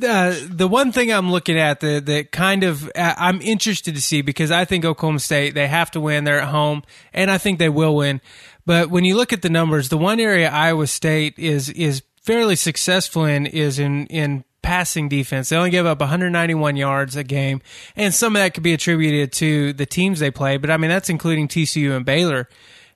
[0.00, 4.22] the one thing I'm looking at that that kind of uh, I'm interested to see
[4.22, 6.24] because I think Oklahoma State they have to win.
[6.24, 6.82] They're at home,
[7.12, 8.20] and I think they will win.
[8.64, 12.56] But when you look at the numbers, the one area Iowa State is is fairly
[12.56, 15.48] successful in is in in passing defense.
[15.48, 17.60] They only give up 191 yards a game,
[17.94, 20.56] and some of that could be attributed to the teams they play.
[20.56, 22.48] But I mean, that's including TCU and Baylor,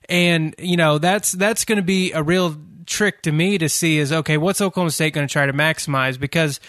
[0.09, 2.55] and you know that's that's going to be a real
[2.85, 6.19] trick to me to see is okay, what's Oklahoma State going to try to maximize
[6.19, 6.59] because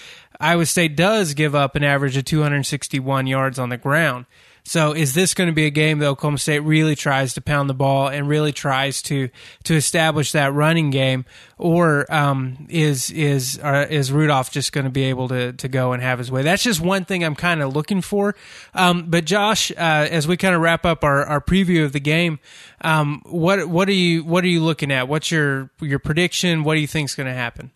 [0.41, 4.27] Iowa State does give up an average of 261 yards on the ground.
[4.69, 7.71] So is this going to be a game that Oklahoma State really tries to pound
[7.71, 9.31] the ball and really tries to
[9.65, 11.25] to establish that running game,
[11.57, 15.93] or um, is is uh, is Rudolph just going to be able to to go
[15.93, 16.43] and have his way?
[16.43, 18.35] That's just one thing I'm kind of looking for.
[18.75, 19.75] Um, but Josh, uh,
[20.11, 22.39] as we kind of wrap up our, our preview of the game,
[22.83, 25.09] um, what what are you what are you looking at?
[25.09, 26.63] What's your your prediction?
[26.63, 27.71] What do you think is going to happen?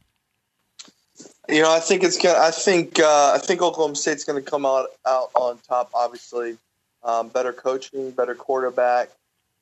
[1.49, 2.39] You know, I think it's gonna.
[2.39, 5.91] I think uh, I think Oklahoma State's going to come out out on top.
[5.95, 6.59] Obviously,
[7.05, 9.11] um, better coaching, better quarterback.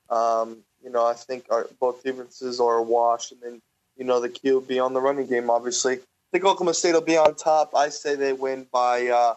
[0.09, 3.63] Um, you know, I think our, both defenses are washed, and then
[3.97, 5.51] you know the key will be on the running game.
[5.51, 5.99] Obviously, I
[6.33, 7.75] think Oklahoma State will be on top.
[7.75, 9.35] I say they win by uh,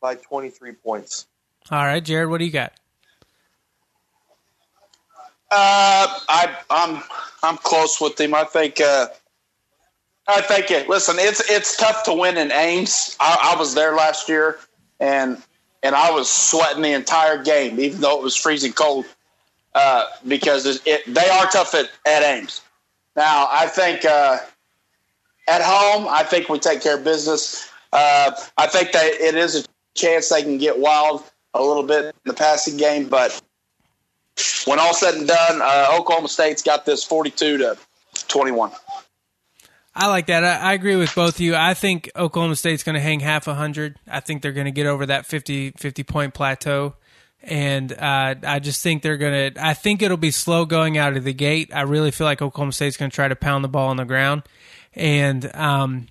[0.00, 1.26] by twenty three points.
[1.70, 2.72] All right, Jared, what do you got?
[5.52, 7.02] Uh, I, I'm
[7.42, 8.34] I'm close with him.
[8.34, 8.80] I think.
[8.80, 9.08] Uh,
[10.28, 10.88] I think it.
[10.88, 13.16] Listen, it's it's tough to win in Ames.
[13.18, 14.58] I, I was there last year,
[15.00, 15.42] and
[15.82, 19.06] and I was sweating the entire game, even though it was freezing cold,
[19.74, 22.60] uh, because it, it, they are tough at, at Ames.
[23.16, 24.38] Now, I think uh,
[25.48, 27.68] at home, I think we take care of business.
[27.92, 29.64] Uh, I think that it is a
[29.94, 31.24] chance they can get wild
[31.54, 33.40] a little bit in the passing game, but
[34.64, 37.76] when all said and done, uh, Oklahoma State's got this 42 to
[38.28, 38.70] 21.
[39.94, 40.44] I like that.
[40.44, 41.56] I, I, agree with both of you.
[41.56, 43.98] I think Oklahoma State's going to hang half a hundred.
[44.06, 46.94] I think they're going to get over that 50, 50 point plateau.
[47.42, 51.16] And uh, I just think they're going to, I think it'll be slow going out
[51.16, 51.70] of the gate.
[51.74, 54.04] I really feel like Oklahoma State's going to try to pound the ball on the
[54.04, 54.42] ground.
[54.94, 56.06] And um,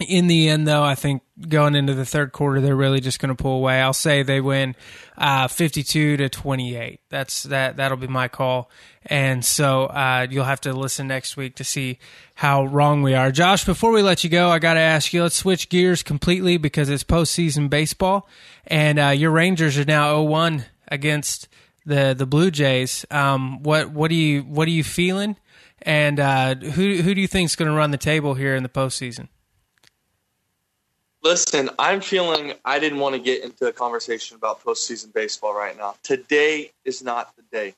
[0.00, 3.34] in the end, though, I think going into the third quarter, they're really just going
[3.34, 3.80] to pull away.
[3.80, 4.74] I'll say they win
[5.16, 7.00] uh, 52 to 28.
[7.08, 7.76] That's that.
[7.76, 8.70] That'll be my call.
[9.06, 11.98] And so uh, you'll have to listen next week to see
[12.34, 13.30] how wrong we are.
[13.30, 15.22] Josh, before we let you go, I got to ask you.
[15.22, 18.28] Let's switch gears completely because it's postseason baseball,
[18.66, 21.48] and uh, your Rangers are now 0-1 against
[21.86, 23.06] the the Blue Jays.
[23.10, 25.36] Um, what what do you what are you feeling?
[25.82, 28.62] And uh, who who do you think is going to run the table here in
[28.62, 29.28] the postseason?
[31.22, 35.76] Listen, I'm feeling I didn't want to get into a conversation about postseason baseball right
[35.76, 35.94] now.
[36.02, 37.74] Today is not the day.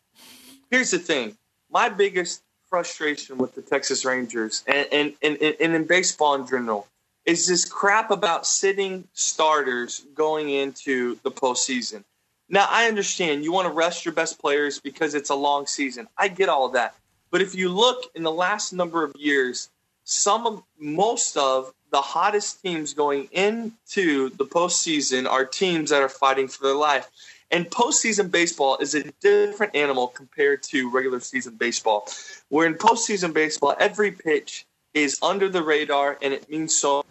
[0.70, 1.36] Here's the thing
[1.70, 6.86] my biggest frustration with the Texas Rangers and, and, and, and in baseball in general
[7.26, 12.05] is this crap about sitting starters going into the postseason.
[12.49, 16.09] Now, I understand you want to rest your best players because it's a long season.
[16.16, 16.95] I get all that.
[17.30, 19.70] But if you look in the last number of years,
[20.05, 26.09] some of most of the hottest teams going into the postseason are teams that are
[26.09, 27.09] fighting for their life.
[27.51, 32.09] And postseason baseball is a different animal compared to regular season baseball.
[32.49, 34.64] Where in postseason baseball, every pitch
[34.95, 37.05] is under the radar and it means so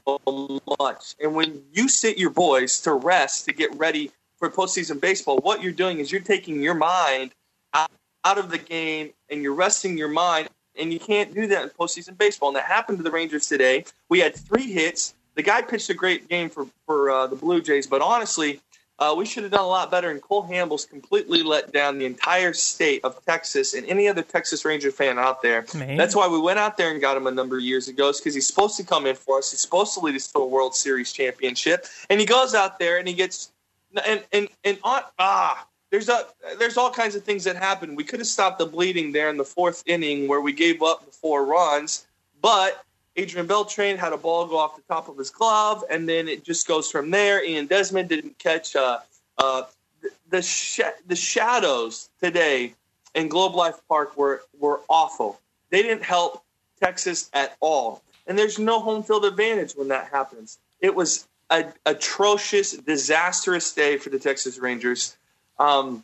[0.79, 1.15] much.
[1.21, 5.61] And when you sit your boys to rest to get ready for postseason baseball, what
[5.61, 7.33] you're doing is you're taking your mind
[7.75, 7.91] out,
[8.25, 10.49] out of the game and you're resting your mind
[10.79, 12.49] and you can't do that in postseason baseball.
[12.49, 13.85] And that happened to the Rangers today.
[14.09, 15.13] We had three hits.
[15.35, 18.59] The guy pitched a great game for for uh, the Blue Jays, but honestly,
[18.99, 20.11] uh, we should have done a lot better.
[20.11, 24.63] And Cole Hamels completely let down the entire state of Texas and any other Texas
[24.63, 25.65] Ranger fan out there.
[25.73, 25.97] Man.
[25.97, 28.11] That's why we went out there and got him a number of years ago.
[28.11, 29.51] because he's supposed to come in for us.
[29.51, 32.97] He's supposed to lead us to a World Series championship, and he goes out there
[32.99, 33.51] and he gets
[34.05, 36.25] and and and on ah there's a
[36.57, 37.95] there's all kinds of things that happen.
[37.95, 41.05] We could have stopped the bleeding there in the fourth inning where we gave up
[41.05, 42.07] the four runs,
[42.41, 42.83] but
[43.17, 46.43] Adrian Beltran had a ball go off the top of his glove, and then it
[46.43, 47.43] just goes from there.
[47.43, 48.99] Ian Desmond didn't catch uh,
[49.37, 49.63] uh,
[50.29, 52.73] the sh- the shadows today
[53.13, 55.39] in Globe Life Park were were awful.
[55.69, 56.43] They didn't help
[56.81, 60.57] Texas at all, and there's no home field advantage when that happens.
[60.79, 65.17] It was a atrocious, disastrous day for the Texas Rangers.
[65.61, 66.03] Um,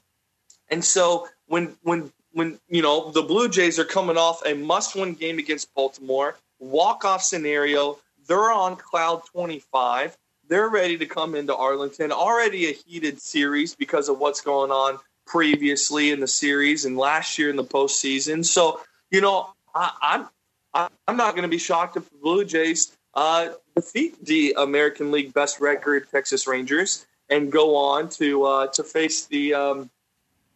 [0.69, 5.15] and so when when when you know the Blue Jays are coming off a must-win
[5.15, 7.97] game against Baltimore, walk-off scenario,
[8.27, 10.15] they're on cloud 25.
[10.47, 12.11] They're ready to come into Arlington.
[12.11, 17.37] Already a heated series because of what's going on previously in the series and last
[17.39, 18.45] year in the postseason.
[18.45, 18.79] So
[19.09, 19.91] you know I,
[20.75, 25.11] I'm I'm not going to be shocked if the Blue Jays uh, defeat the American
[25.11, 29.89] League best record Texas Rangers and go on to uh, to face the um,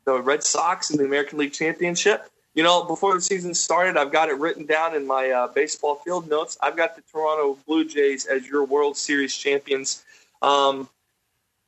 [0.05, 2.29] the Red Sox in the American League Championship.
[2.53, 5.95] You know, before the season started, I've got it written down in my uh, baseball
[5.95, 6.57] field notes.
[6.61, 10.03] I've got the Toronto Blue Jays as your World Series champions.
[10.41, 10.89] Um,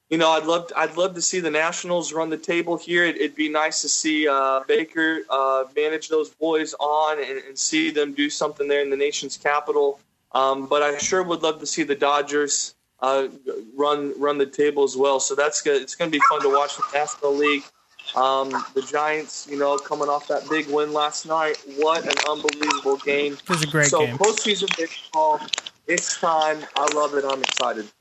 [0.10, 3.06] you know, I'd love to, I'd love to see the Nationals run the table here.
[3.06, 7.58] It, would be nice to see uh, Baker uh, manage those boys on and, and,
[7.58, 10.00] see them do something there in the nation's capital.
[10.34, 13.28] Um, but I sure would love to see the Dodgers uh,
[13.76, 15.20] run run the table as well.
[15.20, 15.82] So that's good.
[15.82, 17.64] It's going to be fun to watch the National League.
[18.16, 21.58] Um, the Giants, you know, coming off that big win last night.
[21.78, 23.34] What an unbelievable game!
[23.34, 24.18] It was a great so, game.
[24.18, 25.42] So postseason baseball,
[25.88, 26.60] it's time.
[26.78, 27.26] I love it.
[27.28, 27.92] I'm excited.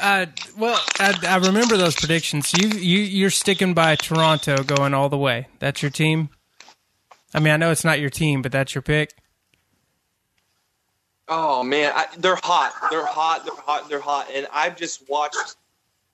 [0.00, 0.26] Uh,
[0.58, 2.52] well, I, I, remember those predictions.
[2.54, 5.48] You you you're sticking by Toronto, going all the way.
[5.58, 6.30] That's your team.
[7.34, 9.12] I mean, I know it's not your team, but that's your pick.
[11.28, 12.72] Oh man, I, they're hot.
[12.90, 13.44] They're hot.
[13.44, 13.88] They're hot.
[13.88, 14.28] They're hot.
[14.32, 15.56] And I've just watched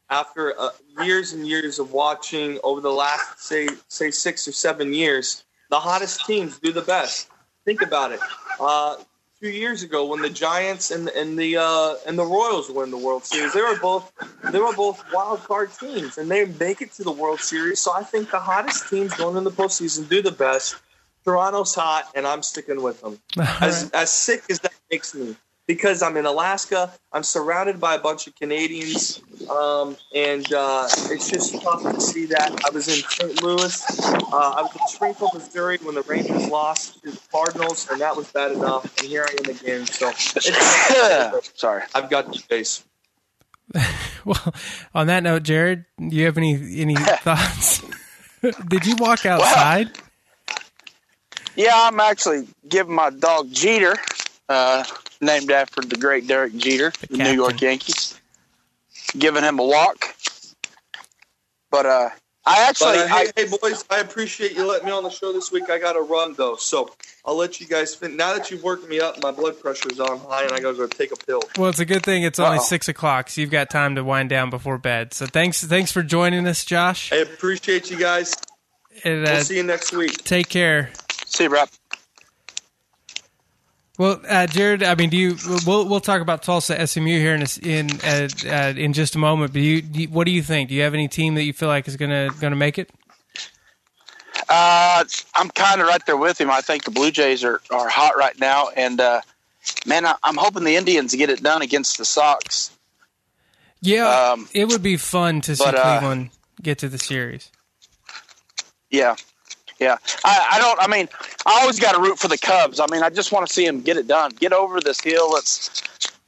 [0.09, 0.71] after uh,
[1.03, 5.81] years and years of watching over the last say say six or seven years, the
[5.81, 7.29] hottest teams do the best.
[7.65, 8.21] Think about it.
[8.61, 8.97] Uh,
[9.41, 12.91] two years ago, when the Giants and and the uh, and the Royals were in
[12.91, 14.13] the World Series, they were both
[14.51, 17.81] they were both wild card teams, and they make it to the World Series.
[17.81, 20.77] So I think the hottest teams going in the postseason do the best.
[21.25, 23.19] Toronto's hot, and I'm sticking with them.
[23.61, 23.95] As right.
[23.95, 28.27] as sick as that makes me, because I'm in Alaska, I'm surrounded by a bunch
[28.27, 32.61] of Canadians, um, and uh, it's just tough to see that.
[32.67, 33.43] I was in St.
[33.43, 38.01] Louis, uh, I was in Springfield, Missouri when the Rangers lost to the Cardinals, and
[38.01, 38.85] that was bad enough.
[38.99, 39.87] And here I am again.
[39.87, 40.11] So,
[41.55, 42.85] sorry, I've got the face.
[44.25, 44.55] well,
[44.95, 47.83] on that note, Jared, do you have any any thoughts?
[48.43, 49.97] Did you walk outside?
[49.97, 50.02] Well,
[51.57, 53.95] yeah, I'm actually giving my dog Jeter,
[54.49, 54.85] uh,
[55.21, 58.21] named after the great Derek Jeter, the, the New York Yankees,
[59.19, 60.15] giving him a walk.
[61.71, 62.11] But uh,
[62.45, 65.11] I actually, but, uh, hey, I, hey, boys, I appreciate you letting me on the
[65.11, 65.71] show this week.
[65.71, 66.91] I got to run though, so
[67.25, 67.95] I'll let you guys.
[67.95, 70.73] Fin- now that you've worked me up, my blood pressure's on high, and I got
[70.73, 71.41] to go take a pill.
[71.57, 72.65] Well, it's a good thing it's only Uh-oh.
[72.65, 75.15] six o'clock, so you've got time to wind down before bed.
[75.15, 77.13] So thanks, thanks for joining us, Josh.
[77.13, 78.35] I appreciate you guys.
[79.05, 80.23] And, uh, we'll see you next week.
[80.25, 80.91] Take care.
[81.33, 81.69] See you, Rob.
[83.99, 85.37] Well, uh, Jared, I mean, do you?
[85.67, 89.19] We'll we'll talk about Tulsa SMU here in a, in uh, uh, in just a
[89.19, 89.53] moment.
[89.53, 90.71] But you, do you, what do you think?
[90.71, 92.91] Do you have any team that you feel like is gonna gonna make it?
[94.49, 95.05] Uh,
[95.35, 96.51] I'm kind of right there with him.
[96.51, 99.21] I think the Blue Jays are, are hot right now, and uh,
[99.87, 102.71] man, I, am hoping the Indians get it done against the Sox.
[103.81, 106.31] Yeah, Um, it would be fun to see but, uh, Cleveland
[106.61, 107.51] get to the series.
[108.91, 109.17] Yeah,
[109.83, 109.97] yeah.
[110.25, 110.81] I, I don't.
[110.81, 111.09] I mean,
[111.47, 112.81] I always got to root for the Cubs.
[112.81, 115.37] I mean, I just want to see them get it done, get over this hill.
[115.37, 115.83] It's.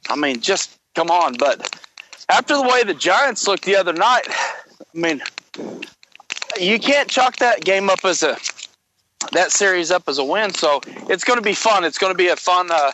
[0.09, 1.35] I mean, just come on.
[1.37, 1.79] But
[2.29, 5.21] after the way the Giants looked the other night, I mean,
[6.59, 8.37] you can't chalk that game up as a
[9.31, 10.53] that series up as a win.
[10.53, 11.83] So it's going to be fun.
[11.83, 12.69] It's going to be a fun.
[12.71, 12.91] Uh,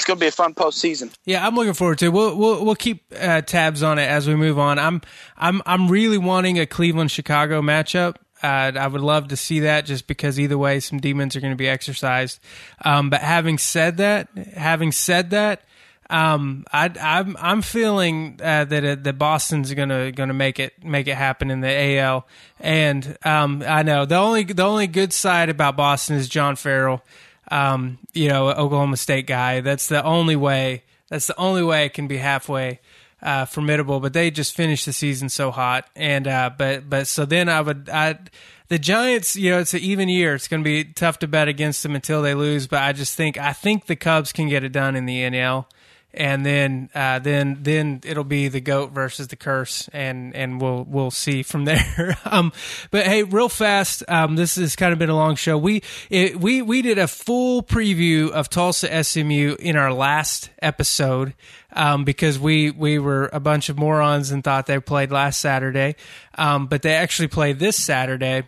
[0.00, 1.12] it's going to be a fun postseason.
[1.26, 2.06] Yeah, I'm looking forward to.
[2.06, 2.12] it.
[2.12, 4.78] We'll we'll we'll keep uh, tabs on it as we move on.
[4.78, 5.02] I'm
[5.36, 8.16] I'm I'm really wanting a Cleveland Chicago matchup.
[8.42, 11.52] Uh, I would love to see that just because either way, some demons are going
[11.52, 12.40] to be exercised.
[12.84, 15.62] Um, but having said that, having said that,
[16.08, 21.06] um, I, I'm I'm feeling uh, that uh, that Boston's gonna gonna make it make
[21.06, 22.26] it happen in the AL.
[22.58, 27.02] And um, I know the only the only good side about Boston is John Farrell
[27.50, 29.60] um, you know, Oklahoma State guy.
[29.60, 30.84] That's the only way.
[31.08, 32.80] That's the only way it can be halfway
[33.22, 34.00] uh, formidable.
[34.00, 37.60] But they just finished the season so hot, and uh, but but so then I
[37.60, 38.18] would I
[38.68, 39.36] the Giants.
[39.36, 40.34] You know, it's an even year.
[40.34, 42.66] It's going to be tough to bet against them until they lose.
[42.66, 45.66] But I just think I think the Cubs can get it done in the NL.
[46.12, 50.84] And then, uh, then, then it'll be the goat versus the curse, and and we'll
[50.84, 52.18] we'll see from there.
[52.24, 52.52] um,
[52.90, 55.56] but hey, real fast, um, this has kind of been a long show.
[55.56, 61.34] We it, we we did a full preview of Tulsa SMU in our last episode
[61.72, 65.96] um, because we we were a bunch of morons and thought they played last Saturday,
[66.36, 68.44] um, but they actually played this Saturday.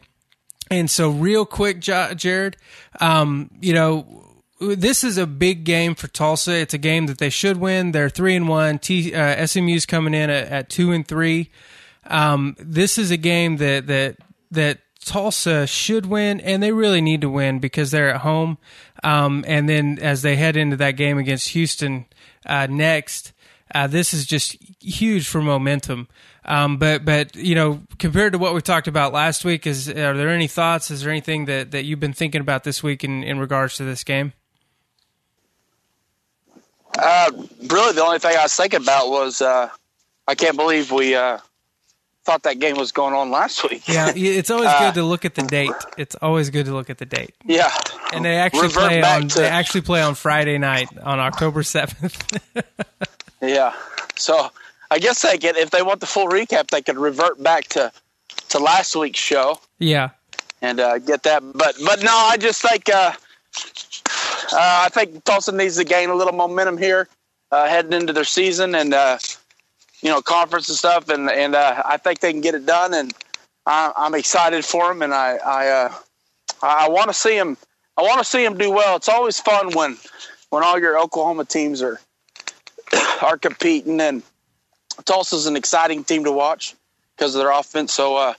[0.70, 2.56] And so, real quick, Jared,
[2.98, 4.21] um, you know,
[4.62, 6.52] this is a big game for Tulsa.
[6.52, 7.92] It's a game that they should win.
[7.92, 8.78] They're three and one.
[8.78, 11.50] T, uh, SMU's coming in at, at two and three.
[12.06, 14.16] Um, this is a game that that
[14.50, 18.58] that Tulsa should win, and they really need to win because they're at home.
[19.02, 22.06] Um, and then as they head into that game against Houston
[22.46, 23.32] uh, next,
[23.74, 26.08] uh, this is just huge for momentum.
[26.44, 30.16] Um, but but you know, compared to what we talked about last week, is are
[30.16, 30.90] there any thoughts?
[30.90, 33.84] Is there anything that, that you've been thinking about this week in, in regards to
[33.84, 34.32] this game?
[36.98, 37.30] Uh,
[37.68, 39.68] really, the only thing I was thinking about was uh,
[40.28, 41.38] I can't believe we uh,
[42.24, 43.88] thought that game was going on last week.
[43.88, 45.70] Yeah, it's always good to look at the date.
[45.96, 47.34] It's always good to look at the date.
[47.44, 47.72] yeah.
[48.12, 51.62] And they actually Revert play on to- they actually play on Friday night on October
[51.62, 52.38] seventh.
[53.42, 53.74] Yeah.
[54.14, 54.50] So
[54.90, 57.92] I guess they could, if they want the full recap, they could revert back to
[58.50, 60.10] to last week's show yeah.
[60.60, 61.42] and uh, get that.
[61.54, 63.14] But but no, I just think uh, uh,
[64.58, 67.08] I think Tulsa needs to gain a little momentum here
[67.50, 69.18] uh, heading into their season and uh,
[70.00, 72.94] you know conference and stuff, and and uh, I think they can get it done.
[72.94, 73.12] And
[73.66, 75.94] I, I'm excited for them, and I I uh,
[76.62, 77.56] I want to see them.
[77.96, 78.96] I want to see them do well.
[78.96, 79.96] It's always fun when
[80.50, 82.00] when all your Oklahoma teams are
[83.22, 84.22] are competing, and
[85.04, 86.74] Tulsa's an exciting team to watch
[87.16, 87.92] because of their offense.
[87.92, 88.34] So uh,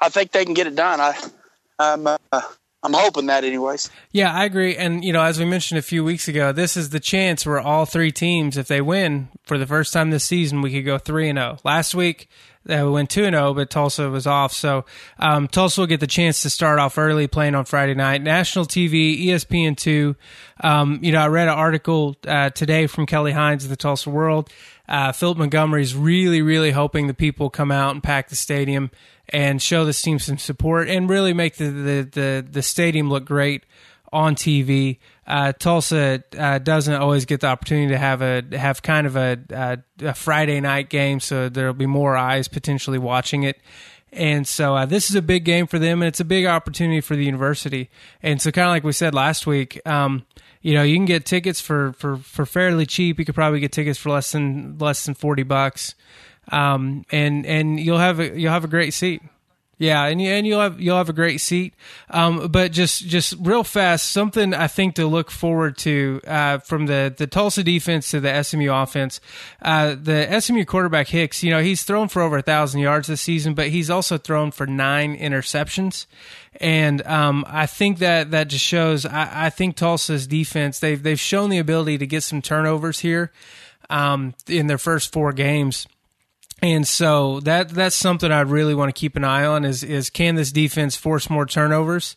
[0.00, 1.00] I think they can get it done.
[1.00, 1.18] I
[1.78, 2.42] I'm uh,
[2.84, 3.90] I'm hoping that, anyways.
[4.12, 4.76] Yeah, I agree.
[4.76, 7.58] And you know, as we mentioned a few weeks ago, this is the chance where
[7.58, 10.98] all three teams, if they win for the first time this season, we could go
[10.98, 11.56] three and zero.
[11.64, 12.28] Last week
[12.68, 14.84] uh, we went two and zero, but Tulsa was off, so
[15.18, 18.20] um, Tulsa will get the chance to start off early, playing on Friday night.
[18.20, 20.14] National TV, ESPN two.
[20.60, 24.10] Um, you know, I read an article uh, today from Kelly Hines of the Tulsa
[24.10, 24.50] World.
[24.88, 28.90] Uh, Philip is really, really hoping the people come out and pack the stadium
[29.28, 33.24] and show this team some support and really make the the the, the stadium look
[33.24, 33.64] great
[34.12, 34.98] on TV.
[35.26, 39.38] Uh, Tulsa uh, doesn't always get the opportunity to have a have kind of a,
[39.50, 43.60] a, a Friday night game, so there'll be more eyes potentially watching it.
[44.12, 47.00] And so uh, this is a big game for them, and it's a big opportunity
[47.00, 47.90] for the university.
[48.22, 50.24] And so, kind of like we said last week, um,
[50.64, 53.18] you know, you can get tickets for, for, for fairly cheap.
[53.18, 55.94] You could probably get tickets for less than less than forty bucks,
[56.50, 59.20] um, and and you'll have a you'll have a great seat.
[59.78, 61.74] Yeah, and you, and you'll have you'll have a great seat.
[62.08, 66.86] Um, but just just real fast, something I think to look forward to uh, from
[66.86, 69.20] the the Tulsa defense to the SMU offense.
[69.60, 73.20] Uh, the SMU quarterback Hicks, you know, he's thrown for over a thousand yards this
[73.20, 76.06] season, but he's also thrown for nine interceptions.
[76.60, 79.04] And um, I think that that just shows.
[79.04, 83.32] I, I think Tulsa's defense they've they've shown the ability to get some turnovers here
[83.90, 85.88] um, in their first four games.
[86.64, 90.08] And so that that's something I really want to keep an eye on is is
[90.08, 92.16] can this defense force more turnovers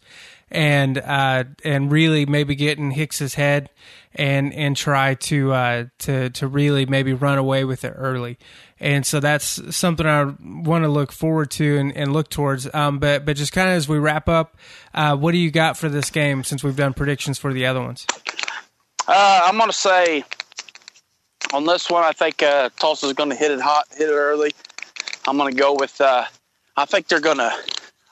[0.50, 3.70] and uh, and really maybe get in Hicks's head
[4.16, 8.38] and and try to uh, to to really maybe run away with it early.
[8.80, 12.74] And so that's something I want to look forward to and, and look towards.
[12.74, 14.56] Um, but but just kind of as we wrap up,
[14.94, 17.82] uh, what do you got for this game since we've done predictions for the other
[17.82, 18.06] ones?
[19.10, 20.24] Uh, I'm going to say
[21.54, 24.54] on this one, I think uh, Tulsa's going to hit it hot, hit it early.
[25.28, 26.00] I'm going to go with.
[26.00, 26.26] Uh,
[26.76, 27.52] I think they're going to.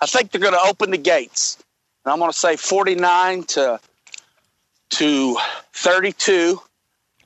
[0.02, 1.58] I think they're going to open the gates,
[2.04, 3.80] and I'm going to say 49 to
[4.92, 5.38] to
[5.74, 6.62] 32.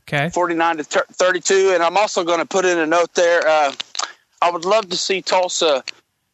[0.02, 0.30] Okay.
[0.30, 3.48] 49 to 32, and I'm also going to put in a note there.
[3.48, 3.74] Uh,
[4.42, 5.84] I would love to see Tulsa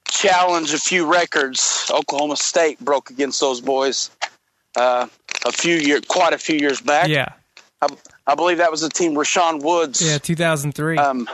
[0.08, 4.12] challenge a few records Oklahoma State broke against those boys
[4.78, 5.08] uh,
[5.46, 7.10] a few year, quite a few years back.
[7.10, 7.34] Yeah.
[7.82, 7.88] I,
[8.28, 10.02] I believe that was the team Rashaun Woods.
[10.02, 10.98] Yeah, 2003.
[10.98, 11.30] Um,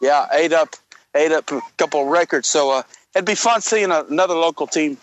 [0.00, 0.76] yeah, ate up,
[1.14, 2.48] ate up a couple of records.
[2.48, 2.82] So uh,
[3.14, 4.98] it'd be fun seeing a, another local team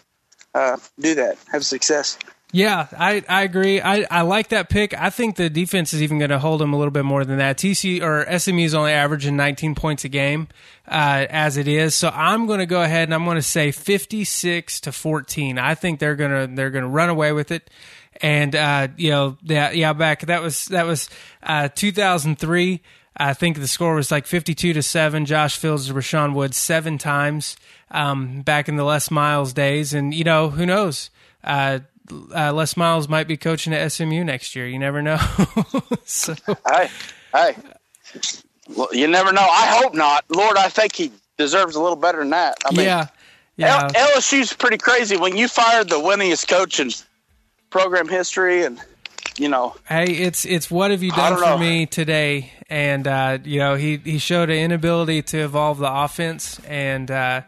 [0.53, 2.17] uh, do that, have success.
[2.55, 3.81] Yeah, I, I agree.
[3.81, 4.93] I, I like that pick.
[4.93, 7.39] I think the defense is even going to hold them a little bit more than
[7.39, 7.57] that.
[7.57, 10.47] TC or SMU is only averaging 19 points a game
[10.87, 11.95] uh, as it is.
[11.95, 15.57] So I'm going to go ahead and I'm going to say 56 to 14.
[15.57, 17.71] I think they're going to they're going to run away with it.
[18.21, 21.09] And uh, you know, yeah, yeah, back that was that was
[21.41, 22.81] uh, 2003.
[23.15, 25.25] I think the score was like 52 to 7.
[25.25, 27.55] Josh Fields to Rashaun Woods seven times
[27.91, 29.93] um, back in the Les Miles days.
[29.93, 31.11] And, you know, who knows?
[31.43, 31.79] Uh,
[32.35, 34.67] uh, Les Miles might be coaching at SMU next year.
[34.67, 35.19] You never know.
[36.05, 36.35] so,
[36.71, 36.89] hey,
[37.33, 37.55] hey,
[38.75, 39.41] well, you never know.
[39.41, 40.25] I hope not.
[40.29, 42.57] Lord, I think he deserves a little better than that.
[42.65, 43.07] I mean, yeah,
[43.57, 43.89] yeah.
[43.95, 45.17] L- LSU's pretty crazy.
[45.17, 46.89] When you fired the winningest coach in
[47.73, 48.79] program history, and
[49.37, 51.57] you know, hey, it's it's what have you done for know.
[51.57, 52.51] me today?
[52.69, 57.41] And uh, you know, he he showed an inability to evolve the offense, and uh,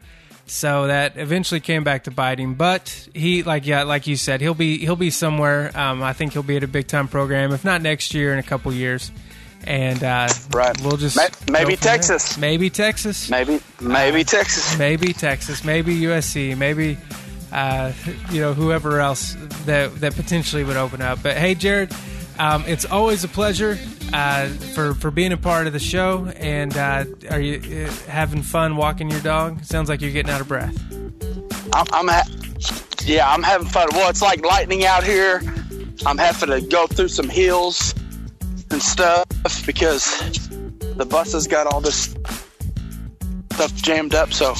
[0.47, 2.55] so that eventually came back to bite him.
[2.55, 5.71] But he, like yeah, like you said, he'll be he'll be somewhere.
[5.77, 8.39] Um, I think he'll be at a big time program, if not next year, in
[8.39, 9.11] a couple years.
[9.67, 10.79] And uh, Right.
[10.81, 11.17] we'll just
[11.49, 11.93] maybe from there.
[11.97, 12.37] Texas.
[12.37, 14.77] maybe Texas, maybe, maybe Texas.
[14.77, 16.97] maybe Texas, maybe USC, maybe
[17.55, 17.93] uh,
[18.31, 19.35] you know whoever else
[19.65, 21.23] that that potentially would open up.
[21.23, 21.91] But hey, Jared,
[22.37, 23.79] um, it's always a pleasure
[24.13, 26.27] uh, for for being a part of the show.
[26.35, 29.63] And uh, are you uh, having fun walking your dog?
[29.63, 30.75] Sounds like you're getting out of breath.
[31.73, 32.27] I'm, I'm ha-
[33.05, 33.87] yeah, I'm having fun.
[33.93, 35.41] Well, it's like lightning out here.
[36.05, 37.95] I'm having to go through some hills
[38.69, 39.25] and stuff
[39.65, 40.49] because
[40.97, 42.15] the bus has got all this
[43.53, 44.33] stuff jammed up.
[44.33, 44.55] So,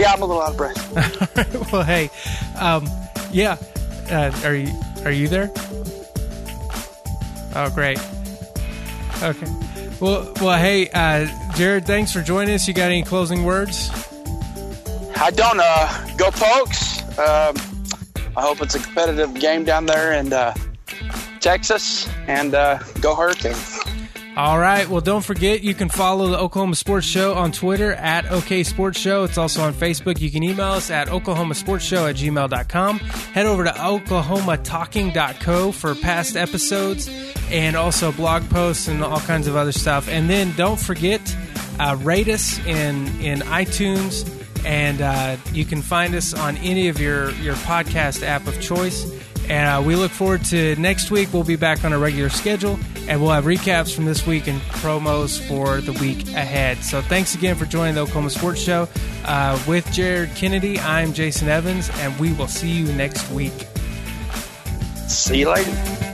[0.00, 1.72] yeah, I'm a little out of breath.
[1.72, 2.10] well, hey,
[2.58, 2.88] um,
[3.30, 3.58] yeah,
[4.10, 4.72] uh, are you
[5.04, 5.52] are you there?
[7.54, 7.98] Oh, great.
[9.22, 9.46] Okay.
[10.00, 12.66] Well, well, hey, uh, Jared, thanks for joining us.
[12.66, 13.90] You got any closing words?
[15.16, 17.02] I don't uh, go, folks.
[17.18, 17.54] Um,
[18.36, 20.54] I hope it's a competitive game down there in uh,
[21.40, 23.78] Texas, and uh, go Hurricanes.
[24.36, 24.88] All right.
[24.88, 28.98] Well, don't forget you can follow the Oklahoma Sports Show on Twitter at OK Sports
[28.98, 29.24] Show.
[29.24, 30.20] It's also on Facebook.
[30.20, 32.98] You can email us at oklahomasportsshow at gmail.com.
[32.98, 37.10] Head over to oklahomatalking.co for past episodes
[37.50, 40.08] and also blog posts and all kinds of other stuff.
[40.08, 41.20] And then don't forget,
[41.80, 44.36] uh, rate us in, in iTunes.
[44.64, 49.10] And uh, you can find us on any of your, your podcast app of choice.
[49.50, 51.32] And uh, we look forward to next week.
[51.32, 52.78] We'll be back on a regular schedule,
[53.08, 56.78] and we'll have recaps from this week and promos for the week ahead.
[56.84, 58.88] So thanks again for joining the Oklahoma Sports Show.
[59.24, 63.66] Uh, with Jared Kennedy, I'm Jayson Evans, and we will see you next week.
[65.08, 66.09] See you later.